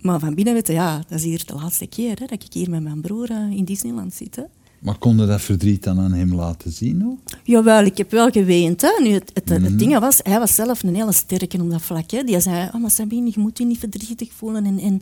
[0.01, 2.69] Maar van binnen weten, ja, dat is hier de laatste keer hè, dat ik hier
[2.69, 4.35] met mijn broer eh, in Disneyland zit.
[4.35, 4.43] Hè?
[4.79, 7.05] Maar kon je dat verdriet dan aan hem laten zien?
[7.05, 7.19] Ook?
[7.43, 8.81] Jawel, ik heb wel geweend.
[8.81, 8.89] Hè.
[9.03, 12.11] Nu, het, het, het ding was, hij was zelf een hele sterke op dat vlak.
[12.11, 12.23] Hè.
[12.23, 14.65] Die zei, oh, maar Sabine, je moet je niet verdrietig voelen.
[14.65, 15.01] En, en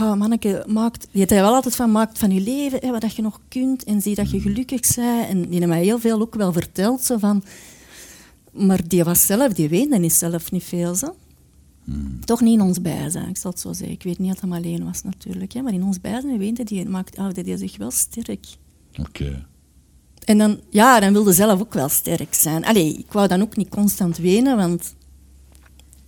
[0.00, 3.22] oh, manneke, maakt, die zei wel altijd van, maak van je leven hè, wat je
[3.22, 3.84] nog kunt.
[3.84, 5.28] En zie dat je gelukkig bent.
[5.28, 7.02] En die heeft mij heel veel ook wel verteld.
[7.02, 7.44] Zo van,
[8.52, 10.94] maar die was zelf, die weende niet zelf niet veel.
[10.94, 11.16] Zo.
[12.24, 13.94] Toch niet in ons bijzijn, ik zal het zo zeggen.
[13.94, 15.52] Ik weet niet dat hij alleen was natuurlijk.
[15.52, 18.46] Hè, maar in ons bijzijn weende die, maakt, oh, die zich wel sterk.
[19.00, 19.46] Oké.
[20.24, 22.64] En dan, ja, dan wilde zelf ook wel sterk zijn.
[22.64, 24.94] Allee, ik wou dan ook niet constant wenen, want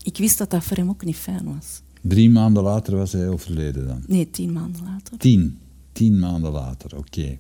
[0.03, 1.83] ik wist dat dat voor hem ook niet fijn was.
[2.01, 4.03] Drie maanden later was hij overleden dan?
[4.07, 5.19] Nee, tien maanden later.
[5.19, 5.59] Tien.
[5.93, 7.39] Tien maanden later, oké.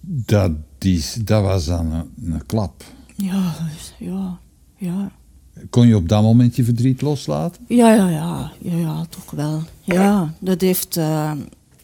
[0.00, 2.84] Dat, is, dat was dan een, een klap.
[3.16, 3.54] Ja,
[3.98, 4.38] ja,
[4.76, 5.12] ja.
[5.70, 7.64] Kon je op dat moment je verdriet loslaten?
[7.68, 9.62] Ja, ja, ja, ja, ja toch wel.
[9.84, 10.96] Ja, dat heeft...
[10.96, 11.32] Uh,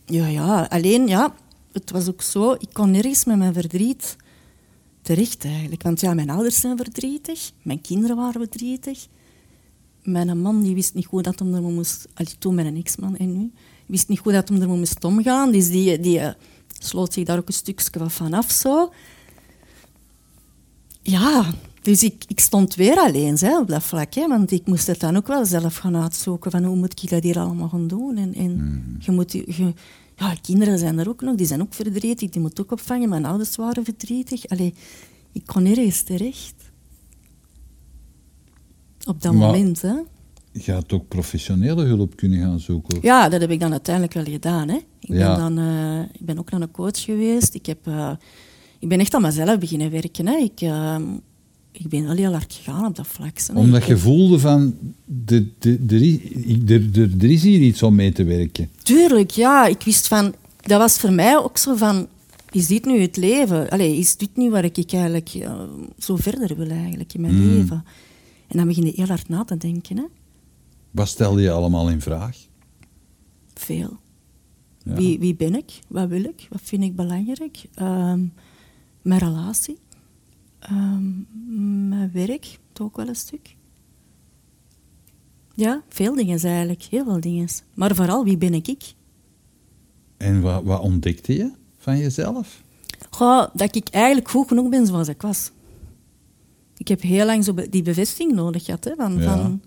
[0.06, 1.34] ja, ja, alleen, ja,
[1.72, 4.16] het was ook zo, ik kon nergens met mijn verdriet
[5.02, 5.82] terecht eigenlijk.
[5.82, 9.06] Want ja, mijn ouders zijn verdrietig, mijn kinderen waren verdrietig.
[10.04, 12.06] Mijn man die wist niet goed dat hem er moest...
[12.14, 13.52] Allee, toen mijn ex-man en nu.
[13.86, 15.52] wist niet goed dat hem er moest omgaan.
[15.52, 16.28] Dus die, die uh,
[16.78, 18.50] sloot zich daar ook een stukje van af.
[18.50, 18.92] Zo.
[21.02, 24.14] Ja, dus ik, ik stond weer alleen hè, op dat vlak.
[24.14, 26.50] Hè, want ik moest het dan ook wel zelf gaan uitzoeken.
[26.50, 28.16] Van hoe moet ik dat hier allemaal gaan doen?
[28.16, 28.96] En, en Hmm.
[29.00, 29.32] je moet...
[29.32, 29.72] Je,
[30.16, 33.08] ja, kinderen zijn er ook nog, die zijn ook verdrietig, die moeten ook opvangen.
[33.08, 34.46] Mijn ouders waren verdrietig.
[34.46, 34.74] Allee,
[35.32, 36.54] ik kon nergens terecht.
[39.06, 39.92] Op dat Maar- moment, hè.
[40.52, 42.98] Je had ook professionele hulp kunnen gaan zoeken.
[43.02, 44.76] Ja, dat heb ik dan uiteindelijk wel gedaan, hè.
[45.00, 47.54] Ik ben, dan, eh, ik ben ook naar een coach geweest.
[47.54, 48.10] Ik, heb, eh,
[48.78, 50.36] ik ben echt aan mezelf beginnen werken, hè.
[50.36, 50.96] Ik, eh,
[51.72, 53.38] ik ben wel heel hard gegaan op dat vlak.
[53.46, 53.54] hè.
[53.54, 58.12] Omdat Ik je heb- voelde van, de, de, de, er, is hier iets om mee
[58.12, 58.68] te werken.
[58.82, 59.66] Tuurlijk, ja.
[59.66, 60.34] Ik wist van...
[60.60, 62.06] Dat was voor mij ook zo van...
[62.50, 63.68] Is dit nu het leven?
[63.70, 65.30] Allee, is dit nu waar ik eigenlijk
[65.98, 67.48] zo verder wil eigenlijk in mijn Mm.
[67.56, 67.84] leven?
[68.54, 70.04] En dan begin je heel hard na te denken, hè.
[70.90, 72.36] Wat stelde je allemaal in vraag?
[73.54, 73.98] Veel.
[74.84, 74.94] Ja.
[74.94, 75.78] Wie, wie ben ik?
[75.88, 76.46] Wat wil ik?
[76.50, 77.64] Wat vind ik belangrijk?
[77.74, 78.26] Ehm,
[79.02, 79.78] mijn relatie.
[80.58, 81.04] Ehm,
[81.88, 83.56] mijn werk, toch ook wel een stuk.
[85.54, 86.82] Ja, veel dingen eigenlijk.
[86.82, 87.48] Heel veel dingen.
[87.74, 88.94] Maar vooral, wie ben ik?
[90.16, 92.62] En wat, wat ontdekte je van jezelf?
[93.10, 95.50] Goh, dat ik eigenlijk goed genoeg ben zoals ik was.
[96.84, 98.84] Ik heb heel lang zo be- die bevestiging nodig gehad.
[98.84, 99.36] Hè, van, Ja.
[99.36, 99.60] van,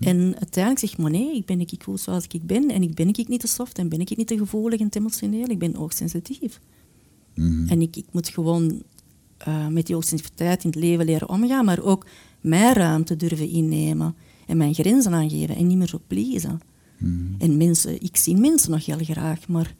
[0.00, 2.68] En uiteindelijk zeg ik, maar nee, ik ben ik goed zoals ik ben.
[2.70, 4.98] En ik ben ik niet te soft en ben ik niet te gevoelig en te
[4.98, 5.48] emotioneel.
[5.48, 6.60] Ik ben hoogsensitief.
[7.34, 7.68] Mhm.
[7.68, 8.82] En ik, ik moet gewoon
[9.38, 12.06] eh, met die hoogsensitiviteit in het leven leren omgaan, maar ook
[12.40, 14.14] mijn ruimte durven innemen
[14.46, 16.60] en mijn grenzen aangeven en niet meer zo pleasen.
[16.98, 17.12] Mhm.
[17.38, 19.74] En mensen, ik zie mensen nog heel graag, maar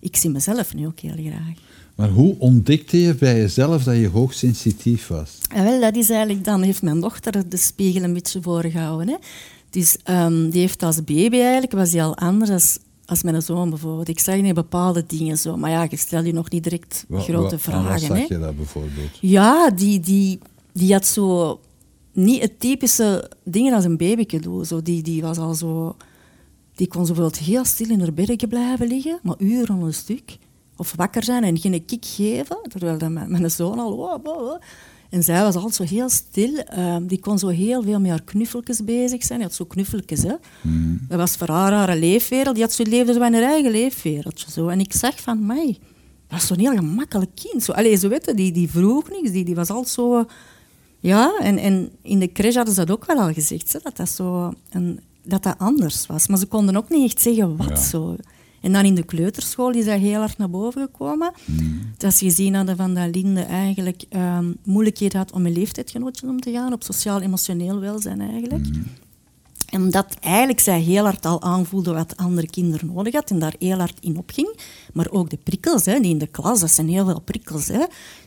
[0.00, 1.54] ik zie mezelf nu ook heel graag.
[1.96, 5.38] Maar hoe ontdekte je bij jezelf dat je hoogsensitief was?
[5.48, 9.08] En wel, dat is eigenlijk, dan heeft mijn dochter de spiegel een beetje voorgehouden.
[9.08, 9.16] Hè.
[9.70, 13.70] Dus ehm, die heeft als baby eigenlijk, was die al anders als, als mijn zoon
[13.70, 14.08] bijvoorbeeld.
[14.08, 17.50] Ik zag niet bepaalde dingen zo, maar ja, je stelt je nog niet direct grote
[17.50, 18.00] wat vragen.
[18.00, 18.24] zag hè.
[18.28, 19.18] je dat bijvoorbeeld?
[19.20, 20.38] Ja, die, die,
[20.72, 21.60] die had zo
[22.12, 24.66] niet het typische dingen als een babyke doet.
[24.66, 25.96] Zo, die, die was al zo...
[26.74, 30.38] Die kon zo bijvoorbeeld heel stil in haar bedje blijven liggen, maar uren een stuk.
[30.76, 33.96] Of wakker zijn en geen kick geven, terwijl dan mijn, mijn zoon al...
[33.96, 34.60] wow, wow, wow.
[35.10, 36.56] En zij was altijd zo heel stil.
[36.58, 39.38] Ehm, die kon zo heel veel met haar knuffeltjes bezig zijn.
[39.38, 40.34] Die had zo knuffeltjes, hè.
[41.08, 42.54] Dat was voor haar haar leefwereld.
[42.54, 44.50] Die had zo leefde zo in haar eigen leefwereldje.
[44.50, 44.68] Zo.
[44.68, 47.62] En ik zag van, mij, dat was zo'n heel gemakkelijk kind.
[47.62, 49.30] Zo, allee, zo weet je, die, die vroeg niks.
[49.30, 50.24] Die, die was altijd zo...
[51.00, 53.96] Ja, en, en in de crash hadden ze dat ook wel al gezegd, hè, dat,
[53.96, 56.26] dat, zo een, dat dat anders was.
[56.26, 57.76] Maar ze konden ook niet echt zeggen wat Ja.
[57.76, 58.16] zo.
[58.66, 61.32] En dan in de kleuterschool is dat heel hard naar boven gekomen.
[61.96, 66.40] Dat ze gezien hadden van dat Linde eigenlijk ehm moeilijkheden had om met leeftijdsgenootjes om
[66.40, 68.66] te gaan, op sociaal-emotioneel welzijn eigenlijk.
[69.66, 73.54] En omdat eigenlijk zij heel hard al aanvoelde wat andere kinderen nodig had en daar
[73.58, 74.58] heel hard in opging.
[74.92, 77.68] Maar ook de prikkels, hè, die in de klas, dat zijn heel veel prikkels.
[77.68, 77.84] Hè.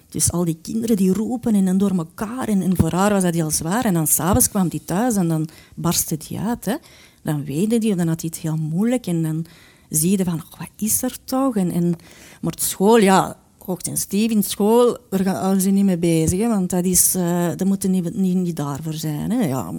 [0.09, 2.47] Dus al die kinderen die roepen en, en door elkaar.
[2.47, 3.85] En, en voor haar was dat heel zwaar.
[3.85, 6.65] En dan s'avonds kwam die thuis en dan barstte die uit.
[6.65, 6.75] Hè.
[7.21, 9.07] Dan weende die, dan had hij het heel moeilijk.
[9.07, 9.45] En dan
[9.89, 11.55] zie je van, "Oh, wat is er toch?
[11.55, 11.95] En, en,
[12.41, 13.37] maar school, ja,
[13.69, 16.39] hoogsensitief in school, daar gaan ze niet mee bezig.
[16.39, 19.31] Hè, want dat, is, eh dat moet er niet, niet, niet daarvoor zijn.
[19.31, 19.45] Hè.
[19.45, 19.73] Ja,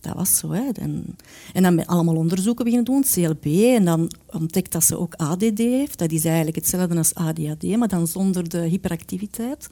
[0.00, 0.50] dat was zo.
[0.50, 0.68] Hè.
[0.72, 1.16] En,
[1.52, 3.44] en dan allemaal onderzoeken beginnen doen, CLB.
[3.46, 5.98] En dan ontdekt dat ze ook ADD heeft.
[5.98, 9.68] Dat is eigenlijk hetzelfde als ADHD, maar dan zonder de hyperactiviteit.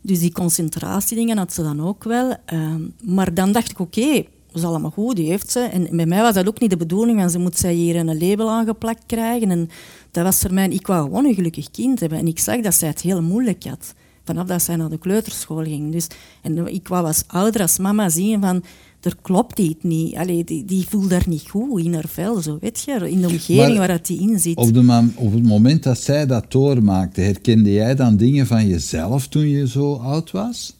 [0.00, 2.36] Dus die concentratiedingen had ze dan ook wel.
[2.44, 5.60] Ehm, maar dan dacht ik, oké, is allemaal goed, die heeft ze.
[5.60, 8.18] En bij mij was dat ook niet de bedoeling, want ze moet zij hier een
[8.18, 9.50] label aangeplakt krijgen.
[9.50, 9.68] En
[10.10, 12.18] dat was voor mij, ik wou gewoon een gelukkig kind hebben.
[12.18, 13.94] En ik zag dat zij het heel moeilijk had.
[14.24, 15.92] Vanaf dat zij naar de kleuterschool ging.
[15.92, 16.06] Dus,
[16.42, 18.62] en ik wou als ouder, als mama zien van,
[19.00, 20.16] er klopt iets niet.
[20.16, 23.10] Allee, die, die voelt daar niet goed in haar vel, zo weet je.
[23.10, 24.56] In de omgeving Maar waar dat die in zit.
[24.56, 29.28] Op, de op het moment dat zij dat doormaakte, herkende jij dan dingen van jezelf
[29.28, 30.76] toen je zo oud was?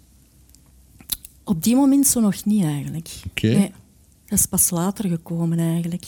[1.44, 3.08] Op die moment zo nog niet eigenlijk.
[3.30, 3.46] Oké.
[3.46, 3.72] Nee,
[4.26, 6.04] dat is pas later gekomen eigenlijk.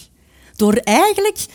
[0.57, 1.47] Door eigenlijk,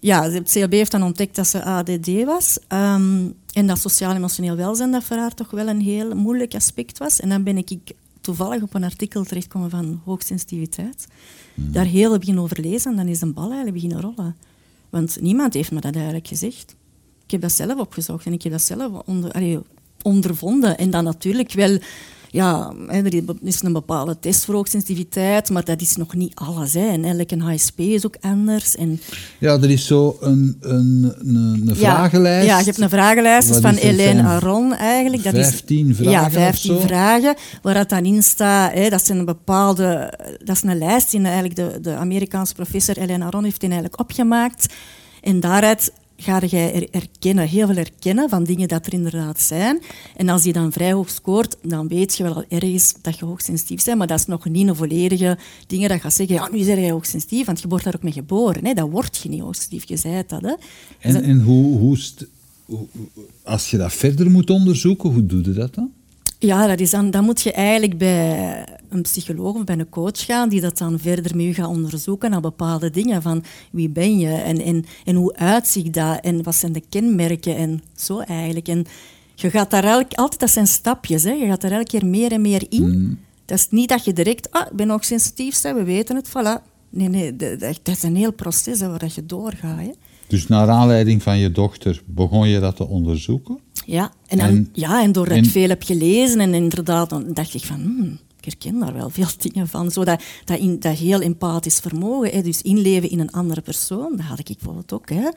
[0.00, 2.58] ja, het CLB heeft dan ontdekt dat ze ADD was.
[2.68, 7.20] ehm, en dat sociaal-emotioneel welzijn dat voor haar toch wel een heel moeilijk aspect was.
[7.20, 7.78] En dan ben ik
[8.20, 11.06] toevallig op een artikel terechtgekomen van hoogsensitiviteit.
[11.54, 14.36] Daar heel beginnen over lezen en dan is een bal eigenlijk beginnen rollen.
[14.90, 16.76] Want niemand heeft me dat eigenlijk gezegd.
[17.24, 19.58] Ik heb dat zelf opgezocht en ik heb dat zelf onder, allee,
[20.02, 20.78] ondervonden.
[20.78, 21.78] En dan natuurlijk wel,
[22.36, 26.72] ja, er is een bepaalde test voor hoogsensitiviteit, maar dat is nog niet alles.
[26.72, 26.88] Hè.
[26.88, 28.76] En elke HSP is ook anders.
[28.76, 29.00] En,
[29.38, 32.46] Ja, er is zo een, een, een, een vragenlijst.
[32.46, 35.22] Ja, je hebt een vragenlijst Wat van Zijn Aron eigenlijk.
[35.22, 36.86] Dat 15 is, vragen Ja, of 15 zo?
[36.86, 38.72] vragen, waar dat dan in staat.
[38.72, 40.12] Hè, dat, zijn een bepaalde,
[40.44, 44.00] dat is een lijst die eigenlijk de, de Amerikaanse professor Helene Aron heeft die eigenlijk
[44.00, 44.74] opgemaakt.
[45.22, 49.82] En daaruit ga jij er erkennen, heel veel erkennen van dingen dat er inderdaad zijn.
[50.16, 53.24] En als je dan vrij hoog scoort, dan weet je wel al ergens dat je
[53.24, 53.98] hoogsensitief bent.
[53.98, 56.90] Maar dat is nog niet een volledige ding dat gaat zeggen, ja, nu ben jij
[56.90, 58.64] hoogsensitief, want je wordt daar ook mee geboren.
[58.66, 58.72] Hè.
[58.72, 60.42] Dat word je niet hoogsensitief, je zei dat.
[60.42, 60.54] Hè.
[61.02, 62.26] Dus En, en hoe, hoe, st-
[62.64, 62.86] hoe-
[63.42, 65.90] als je dat verder moet onderzoeken, hoe doe je dat dan?
[66.46, 70.24] Ja, dat is dan, dan moet je eigenlijk bij een psycholoog of bij een coach
[70.24, 73.22] gaan die dat dan verder met je gaat onderzoeken naar bepaalde dingen.
[73.22, 77.56] Van wie ben je en, en, en hoe uitziet dat en wat zijn de kenmerken
[77.56, 78.68] en zo eigenlijk.
[78.68, 78.84] En
[79.34, 81.30] je gaat daar elk, altijd, dat zijn stapjes, hè.
[81.30, 83.18] je gaat daar elke keer meer en meer in.
[83.44, 86.62] Dat is niet dat je direct, ah, ik ben ook sensitief, we weten het, voilà.
[86.90, 89.78] Nee, nee, dat, dat is een heel proces hè, waar dat je doorgaat.
[89.78, 89.90] Hè.
[90.28, 93.58] Dus naar aanleiding van je dochter begon je dat te onderzoeken?
[93.86, 97.64] Ja, en, ja, en doordat en- ik veel heb gelezen en inderdaad, dan dacht ik
[97.64, 99.90] van, hmm, ik herken daar wel veel dingen van.
[99.90, 104.16] Zo dat, dat, in, dat heel empathisch vermogen, hè, dus inleven in een andere persoon,
[104.16, 105.08] dat had ik bijvoorbeeld ook.
[105.10, 105.28] Hè.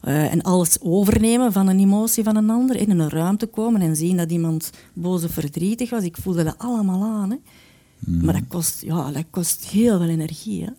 [0.00, 3.96] Eh, en alles overnemen van een emotie van een ander, in een ruimte komen en
[3.96, 6.02] zien dat iemand boos of verdrietig was.
[6.02, 7.30] Ik voelde dat allemaal aan.
[7.30, 7.36] Hè.
[8.06, 10.64] Maar dat kost, ja, dat kost heel veel energie.
[10.64, 10.70] Hè.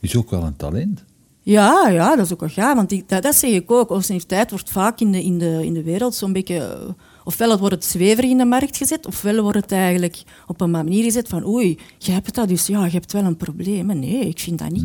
[0.00, 1.04] Is ook wel een talent.
[1.48, 2.74] Ja, ja, dat is ook wel gaaf.
[2.74, 3.90] Want ik, dat, dat zeg ik ook.
[3.90, 6.56] Obsessiviteit wordt vaak in de, in de, in de wereld zo'n beetje...
[6.58, 6.88] eh,
[7.24, 11.04] Ofwel wordt het zweverig in de markt gezet, ofwel wordt het eigenlijk op een manier
[11.04, 13.86] gezet van oei, je hebt dat, dus ja, je hebt wel een probleem.
[13.86, 14.82] Maar Nee, ik vind dat niet.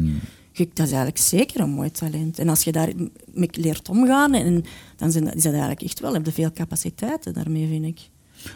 [0.51, 2.39] Je- Dat is eigenlijk zeker een mooi talent.
[2.39, 3.09] En als je daarmee
[3.51, 4.63] leert omgaan, en,
[4.95, 7.99] dan zijn is dat eigenlijk echt wel, heb je veel capaciteiten daarmee, vind ik.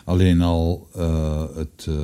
[0.05, 1.95] Alleen al eh, het, eh,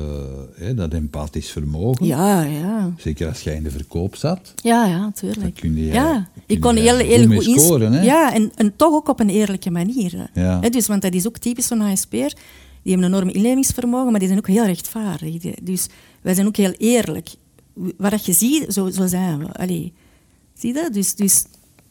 [0.54, 2.06] hè, dat empathisch vermogen.
[2.06, 2.92] Ja, ja.
[2.98, 4.54] Zeker als jij in de verkoop zat.
[4.62, 5.40] Ja, ja, tuurlijk.
[5.40, 8.02] Dan kun je- ja, kun ik kon heel, goed heel goed ins- scoren, hè?
[8.02, 10.12] Ja, en, en toch ook op een eerlijke manier.
[10.32, 10.40] hè.
[10.42, 10.60] Ja.
[10.60, 12.34] Hè, dus, want dat is ook typisch zo'n HSP'er.
[12.82, 15.36] Die hebben een enorm inlevingsvermogen, maar die zijn ook heel rechtvaardig.
[15.62, 15.86] Dus
[16.22, 17.28] wij zijn ook heel eerlijk.
[17.96, 19.52] Wat je ziet, zo, zo zijn we.
[19.52, 19.92] Allee,
[20.54, 20.92] zie je dat?
[20.92, 21.44] Dus, dus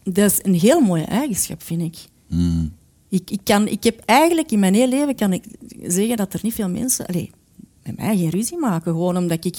[0.03, 1.95] dat is een heel mooie eigenschap, vind ik.
[2.27, 2.71] Mm.
[3.11, 5.43] Ik, ik, kan, ik heb eigenlijk in mijn hele leven kan ik
[5.83, 7.31] zeggen dat er niet veel mensen allee,
[7.83, 8.91] met mij geen ruzie maken.
[8.91, 9.57] Gewoon omdat ik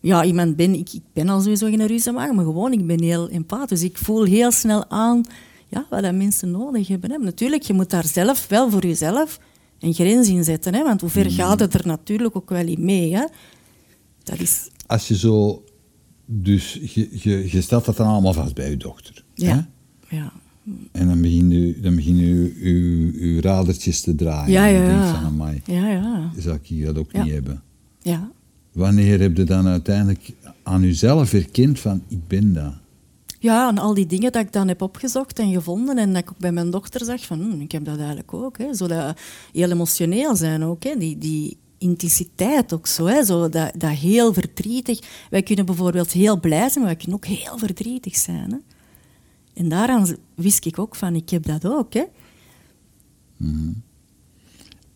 [0.00, 0.74] ja, iemand ben.
[0.74, 3.82] Ik, ik ben al sowieso geen ruzie maken, maar gewoon ik ben heel empathisch.
[3.82, 5.24] Ik voel heel snel aan
[5.68, 7.10] ja, wat dat mensen nodig hebben.
[7.10, 7.18] Hè.
[7.18, 9.40] Natuurlijk, je moet daar zelf wel voor jezelf
[9.78, 10.74] een grens in zetten.
[10.74, 13.14] Hè, want hoe ver gaat het er natuurlijk ook wel in mee.
[13.14, 13.24] Hè.
[14.22, 14.68] Dat is...
[14.86, 15.64] Als je zo...
[16.26, 19.24] Dus je, je, je stelt dat dan allemaal vast bij je dochter.
[19.34, 19.60] hè?
[20.08, 20.32] Ja.
[20.92, 21.00] Ja.
[21.00, 24.50] En dan begin je, dan begin je, je, je radertjes te draaien.
[24.52, 25.14] Ja, En je ja, denkt ja.
[25.14, 26.30] van, amai, Ja, ja.
[26.38, 27.22] zou ik hier dat ook Ja.
[27.22, 27.62] niet hebben.
[28.02, 28.30] ja.
[28.72, 32.72] Wanneer heb je dan uiteindelijk aan jezelf herkend van, ik ben dat?
[33.38, 36.30] Ja, en al die dingen dat ik dan heb opgezocht en gevonden en dat ik
[36.30, 38.58] ook bij mijn dochter zag van, hm, ik heb dat eigenlijk ook.
[38.58, 38.74] Hè.
[38.74, 39.18] Zo dat
[39.52, 40.96] heel emotioneel zijn ook, hè.
[40.98, 43.24] Die, die intensiteit ook zo, hè.
[43.24, 44.98] zo dat, dat heel verdrietig.
[45.30, 48.50] Wij kunnen bijvoorbeeld heel blij zijn, maar wij kunnen ook heel verdrietig zijn.
[48.50, 48.56] Hè.
[49.60, 51.94] En daaraan wist ik ook van, ik heb dat ook.
[51.94, 52.04] Hè.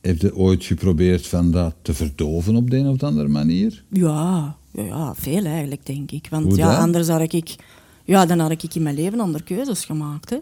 [0.01, 3.85] Heb je ooit geprobeerd van dat te verdoven op de een of andere manier?
[3.89, 6.27] Ja, ja, ja, veel eigenlijk, denk ik.
[6.31, 6.81] Want Hoe ja, dan?
[6.81, 7.57] anders had ik,
[8.05, 10.31] ja, dan had ik in mijn leven andere keuzes gemaakt.
[10.31, 10.39] Hè.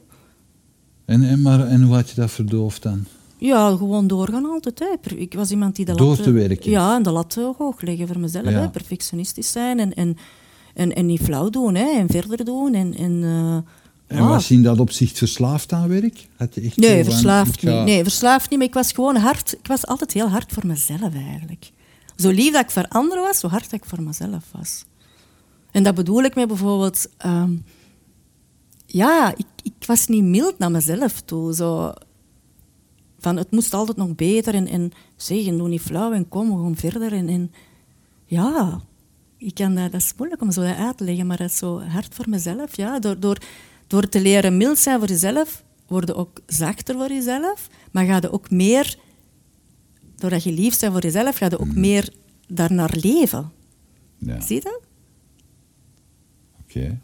[1.05, 3.05] En, en, maar, en hoe had je dat verdoofd dan?
[3.39, 4.79] Ja, gewoon doorgaan altijd.
[4.79, 5.17] Hè.
[5.17, 6.23] Ik was iemand die de Door lat...
[6.23, 6.71] te werken.
[6.71, 8.51] Ja, en de lat hoog leggen voor mezelf.
[8.51, 8.61] Ja.
[8.61, 8.71] Hè.
[8.71, 10.17] Perfectionistisch zijn en, en,
[10.75, 11.75] en, en niet flauw doen.
[11.75, 11.91] Hè.
[11.91, 12.75] En verder doen.
[12.75, 13.59] En, en, eh,
[14.13, 16.29] En was je in dat opzicht verslaafd aan werk?
[16.37, 17.85] Had je echt Nee, verslaafd ga- niet.
[17.85, 18.59] Nee, verslaafd niet.
[18.59, 19.53] Maar ik was gewoon hard.
[19.53, 21.71] Ik was altijd heel hard voor mezelf eigenlijk.
[22.17, 24.85] Zo lief dat ik voor anderen was, zo hard dat ik voor mezelf was.
[25.71, 27.07] En dat bedoel ik met bijvoorbeeld...
[27.17, 27.57] ehm,
[28.87, 31.55] ja, ik, ik was niet mild naar mezelf toe.
[31.55, 31.93] Zo,
[33.19, 34.55] van, het moest altijd nog beter.
[34.55, 37.13] En, en zeg, en doe niet flauw en kom gewoon verder.
[37.13, 37.53] En, en
[38.27, 38.81] ja,
[39.37, 41.81] ik kan dat, dat is moeilijk om zo uit te leggen, maar dat is zo
[41.81, 42.77] hard voor mezelf.
[42.77, 42.99] Ja.
[42.99, 43.37] Door, door,
[43.93, 48.19] door te leren mild zijn voor jezelf, word je ook zachter voor jezelf, maar ga
[48.21, 48.99] je ook meer,
[50.17, 52.13] doordat je lief bent voor jezelf, ga je ook meer
[52.49, 53.51] daarnaar leven.
[54.19, 54.81] Ja, Zie je dat?
[56.63, 56.99] oké.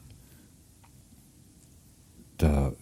[2.36, 2.72] Dat, daar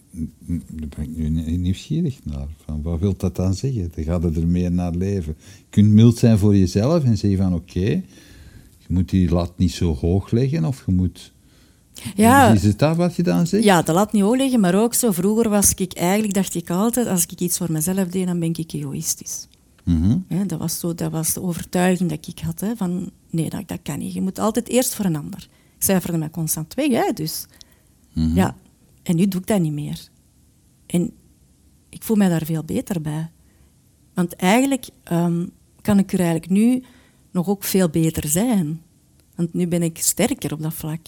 [0.89, 2.47] ben ik nu nie- nieuwsgierig naar.
[2.65, 3.91] Van, wat wil dat dan zeggen?
[3.95, 5.35] Dan gaat er meer naar leven.
[5.57, 7.79] Je kunt mild zijn voor jezelf en zeggen van oké,
[8.77, 11.35] je moet die lat niet zo hoog leggen of je moet...
[12.15, 12.51] Ja.
[12.51, 13.63] Is het dat wat je dan zegt?
[13.63, 15.11] Ja, de lat niet hoog leggen, maar ook zo.
[15.11, 18.53] Vroeger was ik eigenlijk, dacht ik altijd, als ik iets voor mezelf deed, dan ben
[18.55, 19.47] ik egoïstisch.
[19.83, 20.17] Mhm.
[20.27, 22.59] Hè, dat, was zo, dat was de overtuiging dat ik had.
[22.59, 24.13] Hè, van, nee, dat, dat kan niet.
[24.13, 25.47] Je moet altijd eerst voor een ander.
[25.77, 27.45] Ik cijferde mij constant weg, hè, dus.
[28.13, 28.35] Mhm.
[28.35, 28.55] Ja,
[29.03, 30.07] en nu doe ik dat niet meer.
[30.85, 31.11] En
[31.89, 33.31] ik voel mij daar veel beter bij.
[34.13, 35.45] Want eigenlijk ehm,
[35.81, 36.83] kan ik er eigenlijk nu
[37.31, 38.81] nog ook veel beter zijn.
[39.35, 41.07] Want nu ben ik sterker op dat vlak.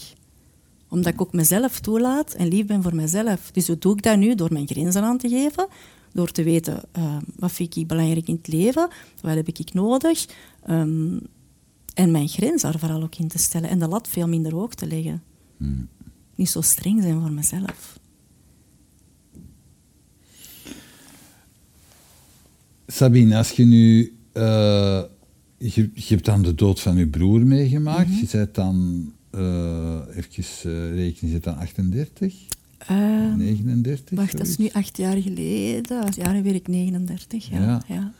[0.90, 3.50] Omdat ik ook mezelf toelaat en lief ben voor mezelf.
[3.50, 4.34] Dus hoe doe ik dat nu?
[4.34, 5.66] Door mijn grenzen aan te geven.
[6.12, 8.88] Door te weten, ehm, wat vind ik belangrijk in het leven?
[9.20, 10.26] Wat heb ik nodig?
[10.62, 11.18] Ehm,
[11.94, 13.70] en mijn grens daar vooral ook in te stellen.
[13.70, 15.22] En de lat veel minder hoog te leggen.
[16.34, 17.98] Niet zo streng zijn voor mezelf.
[22.86, 24.16] Sabine, als je nu...
[24.32, 25.02] eh,
[25.58, 28.08] je, je hebt dan de dood van je broer meegemaakt.
[28.08, 28.18] Mhm.
[28.18, 29.12] Je bent dan...
[29.30, 32.34] eh even eh, rekenen, bent dan 38?
[32.86, 34.18] Ehm, 39?
[34.18, 36.04] wacht, dat is nu acht jaar geleden.
[36.16, 37.50] Ja, nu ben ik 39.
[37.50, 37.60] Ja.
[37.60, 37.82] Ja.
[37.88, 38.12] Ja.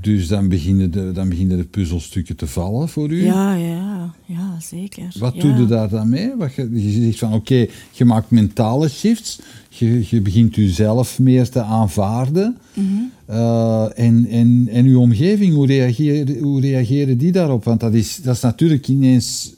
[0.00, 3.24] Dus dan beginnen, de, dan beginnen de puzzelstukken te vallen voor u.
[3.24, 5.14] Ja, ja, ja, zeker.
[5.18, 5.40] Wat ja.
[5.40, 6.34] doe je daar dan mee?
[6.36, 9.40] Wat je, je zegt van oké, je maakt mentale shifts.
[9.68, 12.56] Je, je begint jezelf meer te aanvaarden.
[12.74, 12.86] Mhm.
[13.26, 17.64] Eh, en, en, en uw omgeving, hoe reageren, hoe reageren die daarop?
[17.64, 19.54] Want dat is, dat is natuurlijk ineens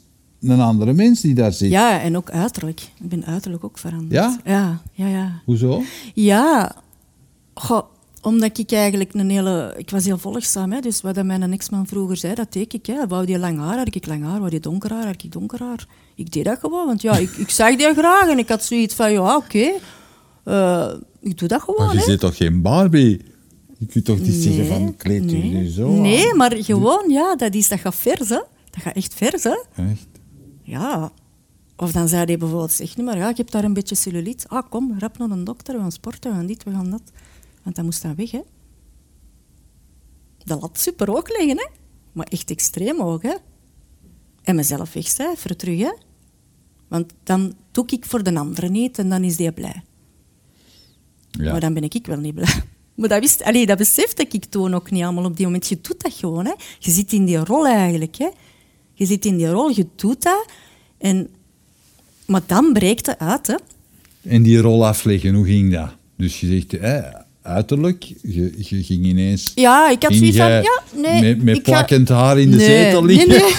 [0.49, 1.71] een andere mens die daar zit.
[1.71, 2.79] Ja, en ook uiterlijk.
[2.79, 4.11] Ik ben uiterlijk ook veranderd.
[4.11, 4.39] Ja?
[4.45, 5.41] Ja, ja, ja.
[5.45, 5.83] Hoezo?
[6.13, 6.75] Ja,
[7.53, 7.83] goh,
[8.21, 9.73] omdat ik eigenlijk een hele...
[9.77, 12.85] Ik was heel volgzaam, hè, dus wat mijn ex-man vroeger zei, dat deed ik.
[12.85, 13.07] Hè.
[13.07, 14.39] Wou die lang haar, had ik lang haar.
[14.39, 15.87] Wou die donker haar, had ik donker haar.
[16.15, 18.95] Ik deed dat gewoon, want ja, ik, ik zag die graag en ik had zoiets
[18.95, 19.71] van, ja, oké,
[20.43, 23.21] eh, ik doe dat gewoon, Maar je zit toch geen Barbie?
[23.77, 25.53] Je kunt toch niet zeggen van kleed je nee.
[25.53, 26.01] nu zo aan?
[26.01, 28.41] Nee, maar gewoon, ja, dat, is, dat gaat vers, hè.
[28.69, 29.57] Dat gaat echt vers, hè.
[29.75, 30.07] Echt?
[30.67, 31.11] Ja.
[31.75, 34.47] Of dan zei hij bijvoorbeeld, zeg niet maar, ja, ik heb daar een beetje cellulite.
[34.47, 37.01] Ah, kom, rap naar een dokter, we gaan sporten, we gaan dit, we gaan dat.
[37.63, 38.41] Want dat moest dan weg, hè.
[40.43, 41.67] Dat lat super hoog liggen, hè.
[42.11, 43.33] Maar echt extreem hoog, hè.
[44.43, 45.93] En mezelf wegcijferen terug, hè.
[46.87, 49.83] Want dan doe ik voor de andere niet en dan is die blij.
[51.31, 51.51] Ja.
[51.51, 52.63] Maar dan ben ik wel niet blij.
[52.95, 55.67] Maar dat, wist, allee, dat besefte ik toen ook niet allemaal op die moment.
[55.67, 56.45] Je doet dat gewoon.
[56.45, 56.53] Hè.
[56.79, 58.15] Je zit in die rol eigenlijk.
[58.15, 58.27] Hè.
[58.97, 60.45] Je zit in die rol, je doet dat.
[60.97, 61.27] En,
[62.25, 63.47] maar dan breekt het uit.
[63.47, 63.55] Hè.
[64.29, 65.89] En die rol afleggen, hoe ging dat?
[66.17, 69.51] Dus je zegt, eh, uiterlijk, je, je ging ineens...
[69.55, 70.49] Ja, ik had zoiets van...
[70.51, 73.29] Ja, nee, Met, met ik ga- plakkend haar in de nee, zetel liggen?
[73.29, 73.53] Nee, nee.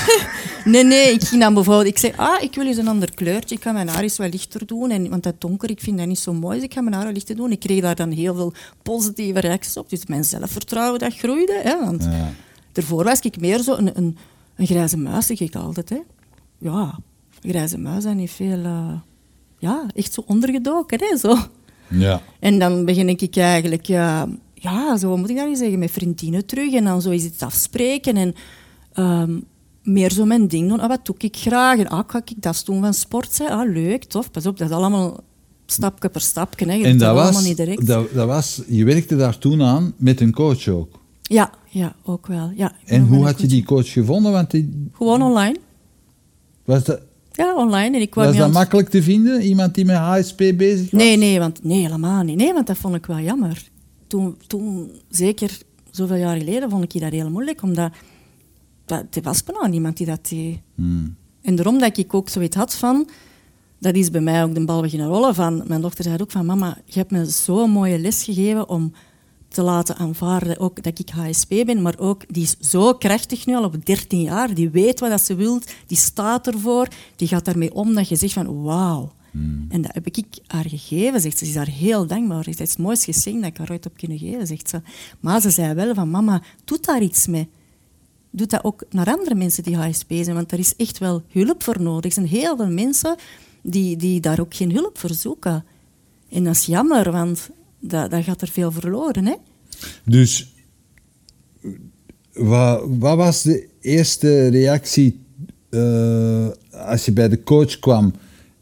[0.73, 1.13] nee, nee.
[1.13, 1.87] Ik ging dan bijvoorbeeld...
[1.87, 3.55] Ik zei, ah, ik wil eens een ander kleurtje.
[3.57, 4.91] Ik ga mijn haar eens wat lichter doen.
[4.91, 6.55] En, want dat donker, ik vind dat niet zo mooi.
[6.57, 7.53] Dus ik ga mijn haar wat lichter doen.
[7.53, 9.91] Ik kreeg daar dan heel veel positieve reacties op.
[9.91, 11.61] Dus mijn zelfvertrouwen, dat groeide.
[11.63, 12.33] Hè, want Ja.
[12.73, 14.17] daarvoor was ik meer zo een, een,
[14.59, 15.89] een grijze muis, zeg ik altijd.
[15.89, 15.99] Hè.
[16.59, 16.99] Ja,
[17.43, 18.65] een grijze muis en niet veel...
[18.65, 18.93] eh,
[19.59, 21.37] ja, echt zo ondergedoken, hè, zo.
[21.89, 22.23] Ja.
[22.41, 26.47] En dan begin ik eigenlijk, ja, ja zo moet ik dat niet zeggen, met vriendinnen
[26.47, 26.73] terug.
[26.73, 28.17] En dan zo is iets afspreken.
[28.17, 28.35] En
[28.93, 29.39] ehm,
[29.83, 30.81] meer zo mijn ding doen.
[30.81, 31.79] Ah, wat doe ik graag?
[31.79, 33.39] En, ah, ga ik dat doen van sport?
[33.39, 33.45] Hè?
[33.45, 34.31] Ah, leuk, tof.
[34.31, 35.21] Pas op, dat is allemaal
[35.67, 36.67] stapje per stapje.
[36.67, 36.73] Hè.
[36.73, 37.87] Je En dat was, niet direct.
[37.87, 41.01] dat, dat was, je werkte daar toen aan met een coach ook.
[41.29, 42.51] Ja, ja, ook wel.
[42.55, 44.33] Ja, En hoe had je die coach gevonden?
[44.33, 45.57] Want die, Gewoon online.
[46.65, 47.01] was dat,
[47.33, 47.97] Ja, online.
[47.97, 49.43] En ik kwam was dat makkelijk te vinden?
[49.43, 51.01] Iemand die met HSP bezig was?
[51.01, 52.37] Nee, nee, want, nee, helemaal niet.
[52.37, 53.69] Nee, want dat vond ik wel jammer.
[54.07, 55.59] Toen, toen, zeker
[55.91, 57.93] zoveel jaar geleden, vond ik dat heel moeilijk, omdat
[58.85, 60.59] dat, er was bijna niemand die dat deed.
[60.75, 61.17] Hmm.
[61.43, 63.09] En daarom dat ik ook zoiets had van,
[63.79, 66.47] dat is bij mij ook de bal beginnen rollen van, mijn dochter zei ook van,
[66.47, 68.93] mama, je hebt me zo'n mooie les gegeven om
[69.49, 73.55] te laten aanvaarden ook dat ik HSP ben, maar ook, die is zo krachtig nu
[73.55, 77.75] al op 13 jaar, die weet wat ze wil, die staat ervoor, die gaat daarmee
[77.75, 79.13] om dat je zegt van, wauw.
[79.69, 81.45] En dat heb ik haar gegeven, zegt ze.
[81.45, 82.45] Ze is daar heel dankbaar.
[82.45, 84.83] Het is het mooiste geschenk dat ik haar ooit heb kunnen geven, zegt ze.
[85.21, 87.49] Maar ze zei wel van, mama, doe daar iets mee
[88.31, 91.63] doet dat ook naar andere mensen die HSP zijn, want er is echt wel hulp
[91.63, 92.05] voor nodig.
[92.05, 93.17] Er zijn heel veel mensen
[93.63, 95.65] die, die daar ook geen hulp voor zoeken.
[96.29, 97.51] En dat is jammer, want
[97.81, 99.27] dat, dat gaat er veel verloren.
[99.27, 99.35] Hè?
[100.05, 100.55] Dus
[102.33, 105.21] wat, wat was de eerste reactie
[105.71, 108.13] eh, als je bij de coach kwam?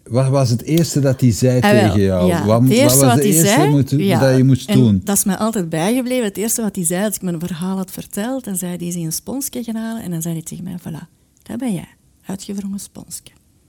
[0.05, 2.27] Wat was het eerste dat hij zei Ah, tegen jou?
[2.27, 2.47] ja.
[2.47, 5.01] Wat, het eerste wat was de eerste zei, moet- ja, dat je moest en doen?
[5.05, 6.25] Dat is mij altijd bijgebleven.
[6.25, 9.13] Het eerste wat hij zei, als ik mijn verhaal had verteld, dan zei hij, een
[9.13, 11.09] sponsje gaan halen en dan zei hij tegen mij, voilà,
[11.43, 11.89] dat ben jij,
[12.27, 13.23] uitgewrongen sponsje.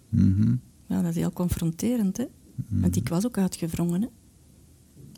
[0.10, 0.56] Mhm.
[0.88, 2.26] Ja, dat is heel confronterend, hè?
[2.70, 4.08] Want ik was ook uitgewrongen, hè?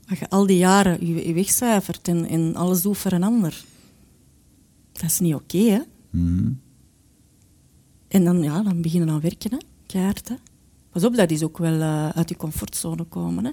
[0.09, 3.63] Als je al die jaren je, je wegcijfert en, en alles doet voor een ander,
[4.91, 5.79] dat is niet oké, hè?
[6.09, 6.51] Mhm.
[8.07, 9.57] En dan, ja, dan beginnen aan werken, hè?
[9.85, 10.35] Keihard, hè?
[10.91, 13.51] Pas op, dat is ook wel eh, uit je comfortzone komen, hè?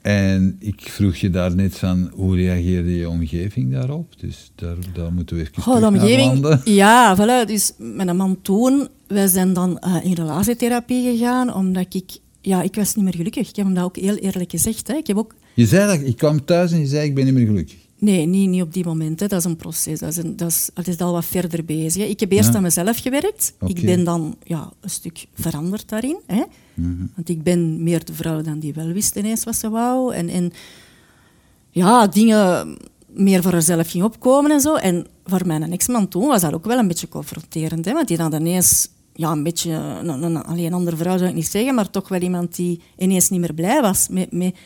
[0.00, 4.20] En ik vroeg je daar net van, hoe reageerde je omgeving daarop?
[4.20, 6.60] Dus daar, daar moeten we even Oh, de omgeving.
[6.64, 7.46] Ja, voilà.
[7.46, 12.62] Dus met een man toen, wij zijn dan eh, in relatietherapie gegaan, omdat ik, ja,
[12.62, 13.48] ik was niet meer gelukkig.
[13.48, 14.88] Ik heb hem dat ook heel eerlijk gezegd.
[14.88, 14.94] Hè.
[14.94, 17.34] Ik heb ook, Je zei dat, ik kwam thuis en je zei, ik ben niet
[17.34, 17.76] meer gelukkig.
[17.98, 19.20] nee, niet, niet op die moment.
[19.20, 19.26] Hè.
[19.26, 19.98] Dat is een proces.
[19.98, 22.02] Dat is, een, dat is, dat is al wat verder bezig.
[22.02, 22.08] Hè.
[22.08, 22.54] Ik heb eerst Ja.
[22.56, 23.54] aan mezelf gewerkt.
[23.66, 26.16] Ik ben dan ja, een stuk veranderd daarin.
[26.26, 26.42] Hè.
[26.74, 27.06] Mhm.
[27.14, 30.14] Want ik ben meer de vrouw dan die wel wist ineens wat ze wou.
[30.14, 30.52] En, en
[31.70, 32.76] ja, dingen
[33.12, 34.74] meer voor haarzelf ging opkomen en zo.
[34.74, 37.84] En voor mijn ex-man toen was dat ook wel een beetje confronterend.
[37.84, 37.92] Hè?
[37.92, 41.36] Want die dan ineens, ja, een beetje, een, een, alleen een andere vrouw zou ik
[41.36, 44.56] niet zeggen, maar toch wel iemand die ineens niet meer blij was met, met,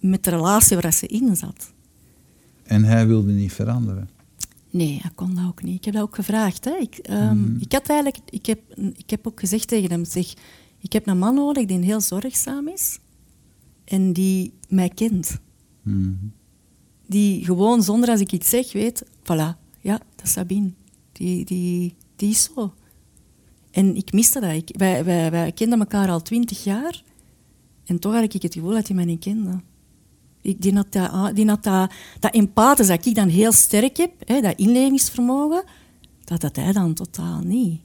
[0.00, 1.72] met de relatie waar ze in zat.
[2.62, 4.08] En hij wilde niet veranderen.
[4.70, 5.76] Nee, hij kon dat ook niet.
[5.76, 6.64] Ik heb dat ook gevraagd.
[6.64, 6.76] Hè.
[6.80, 8.60] Ik, ehm, ik, had eigenlijk, ik, heb,
[8.96, 10.34] ik heb ook gezegd tegen hem, zeg,
[10.78, 12.98] ik heb een man nodig die heel zorgzaam is
[13.84, 15.38] en die mij kent.
[15.82, 16.12] Mhm.
[17.06, 20.72] Die gewoon zonder als ik iets zeg weet, voilà, ja, dat is Sabine.
[21.12, 22.74] Die, die, die is zo.
[23.76, 24.52] En ik miste dat.
[24.52, 27.02] Ik, wij, wij, wij kenden elkaar al twintig jaar
[27.84, 29.60] en toch had ik het gevoel dat hij mij niet kende.
[30.42, 33.96] Ik, die had dat, ah, die had dat, dat empathisch dat ik dan heel sterk
[33.96, 35.64] heb, hè, dat inlevingsvermogen,
[36.24, 37.80] dat had hij dan totaal niet.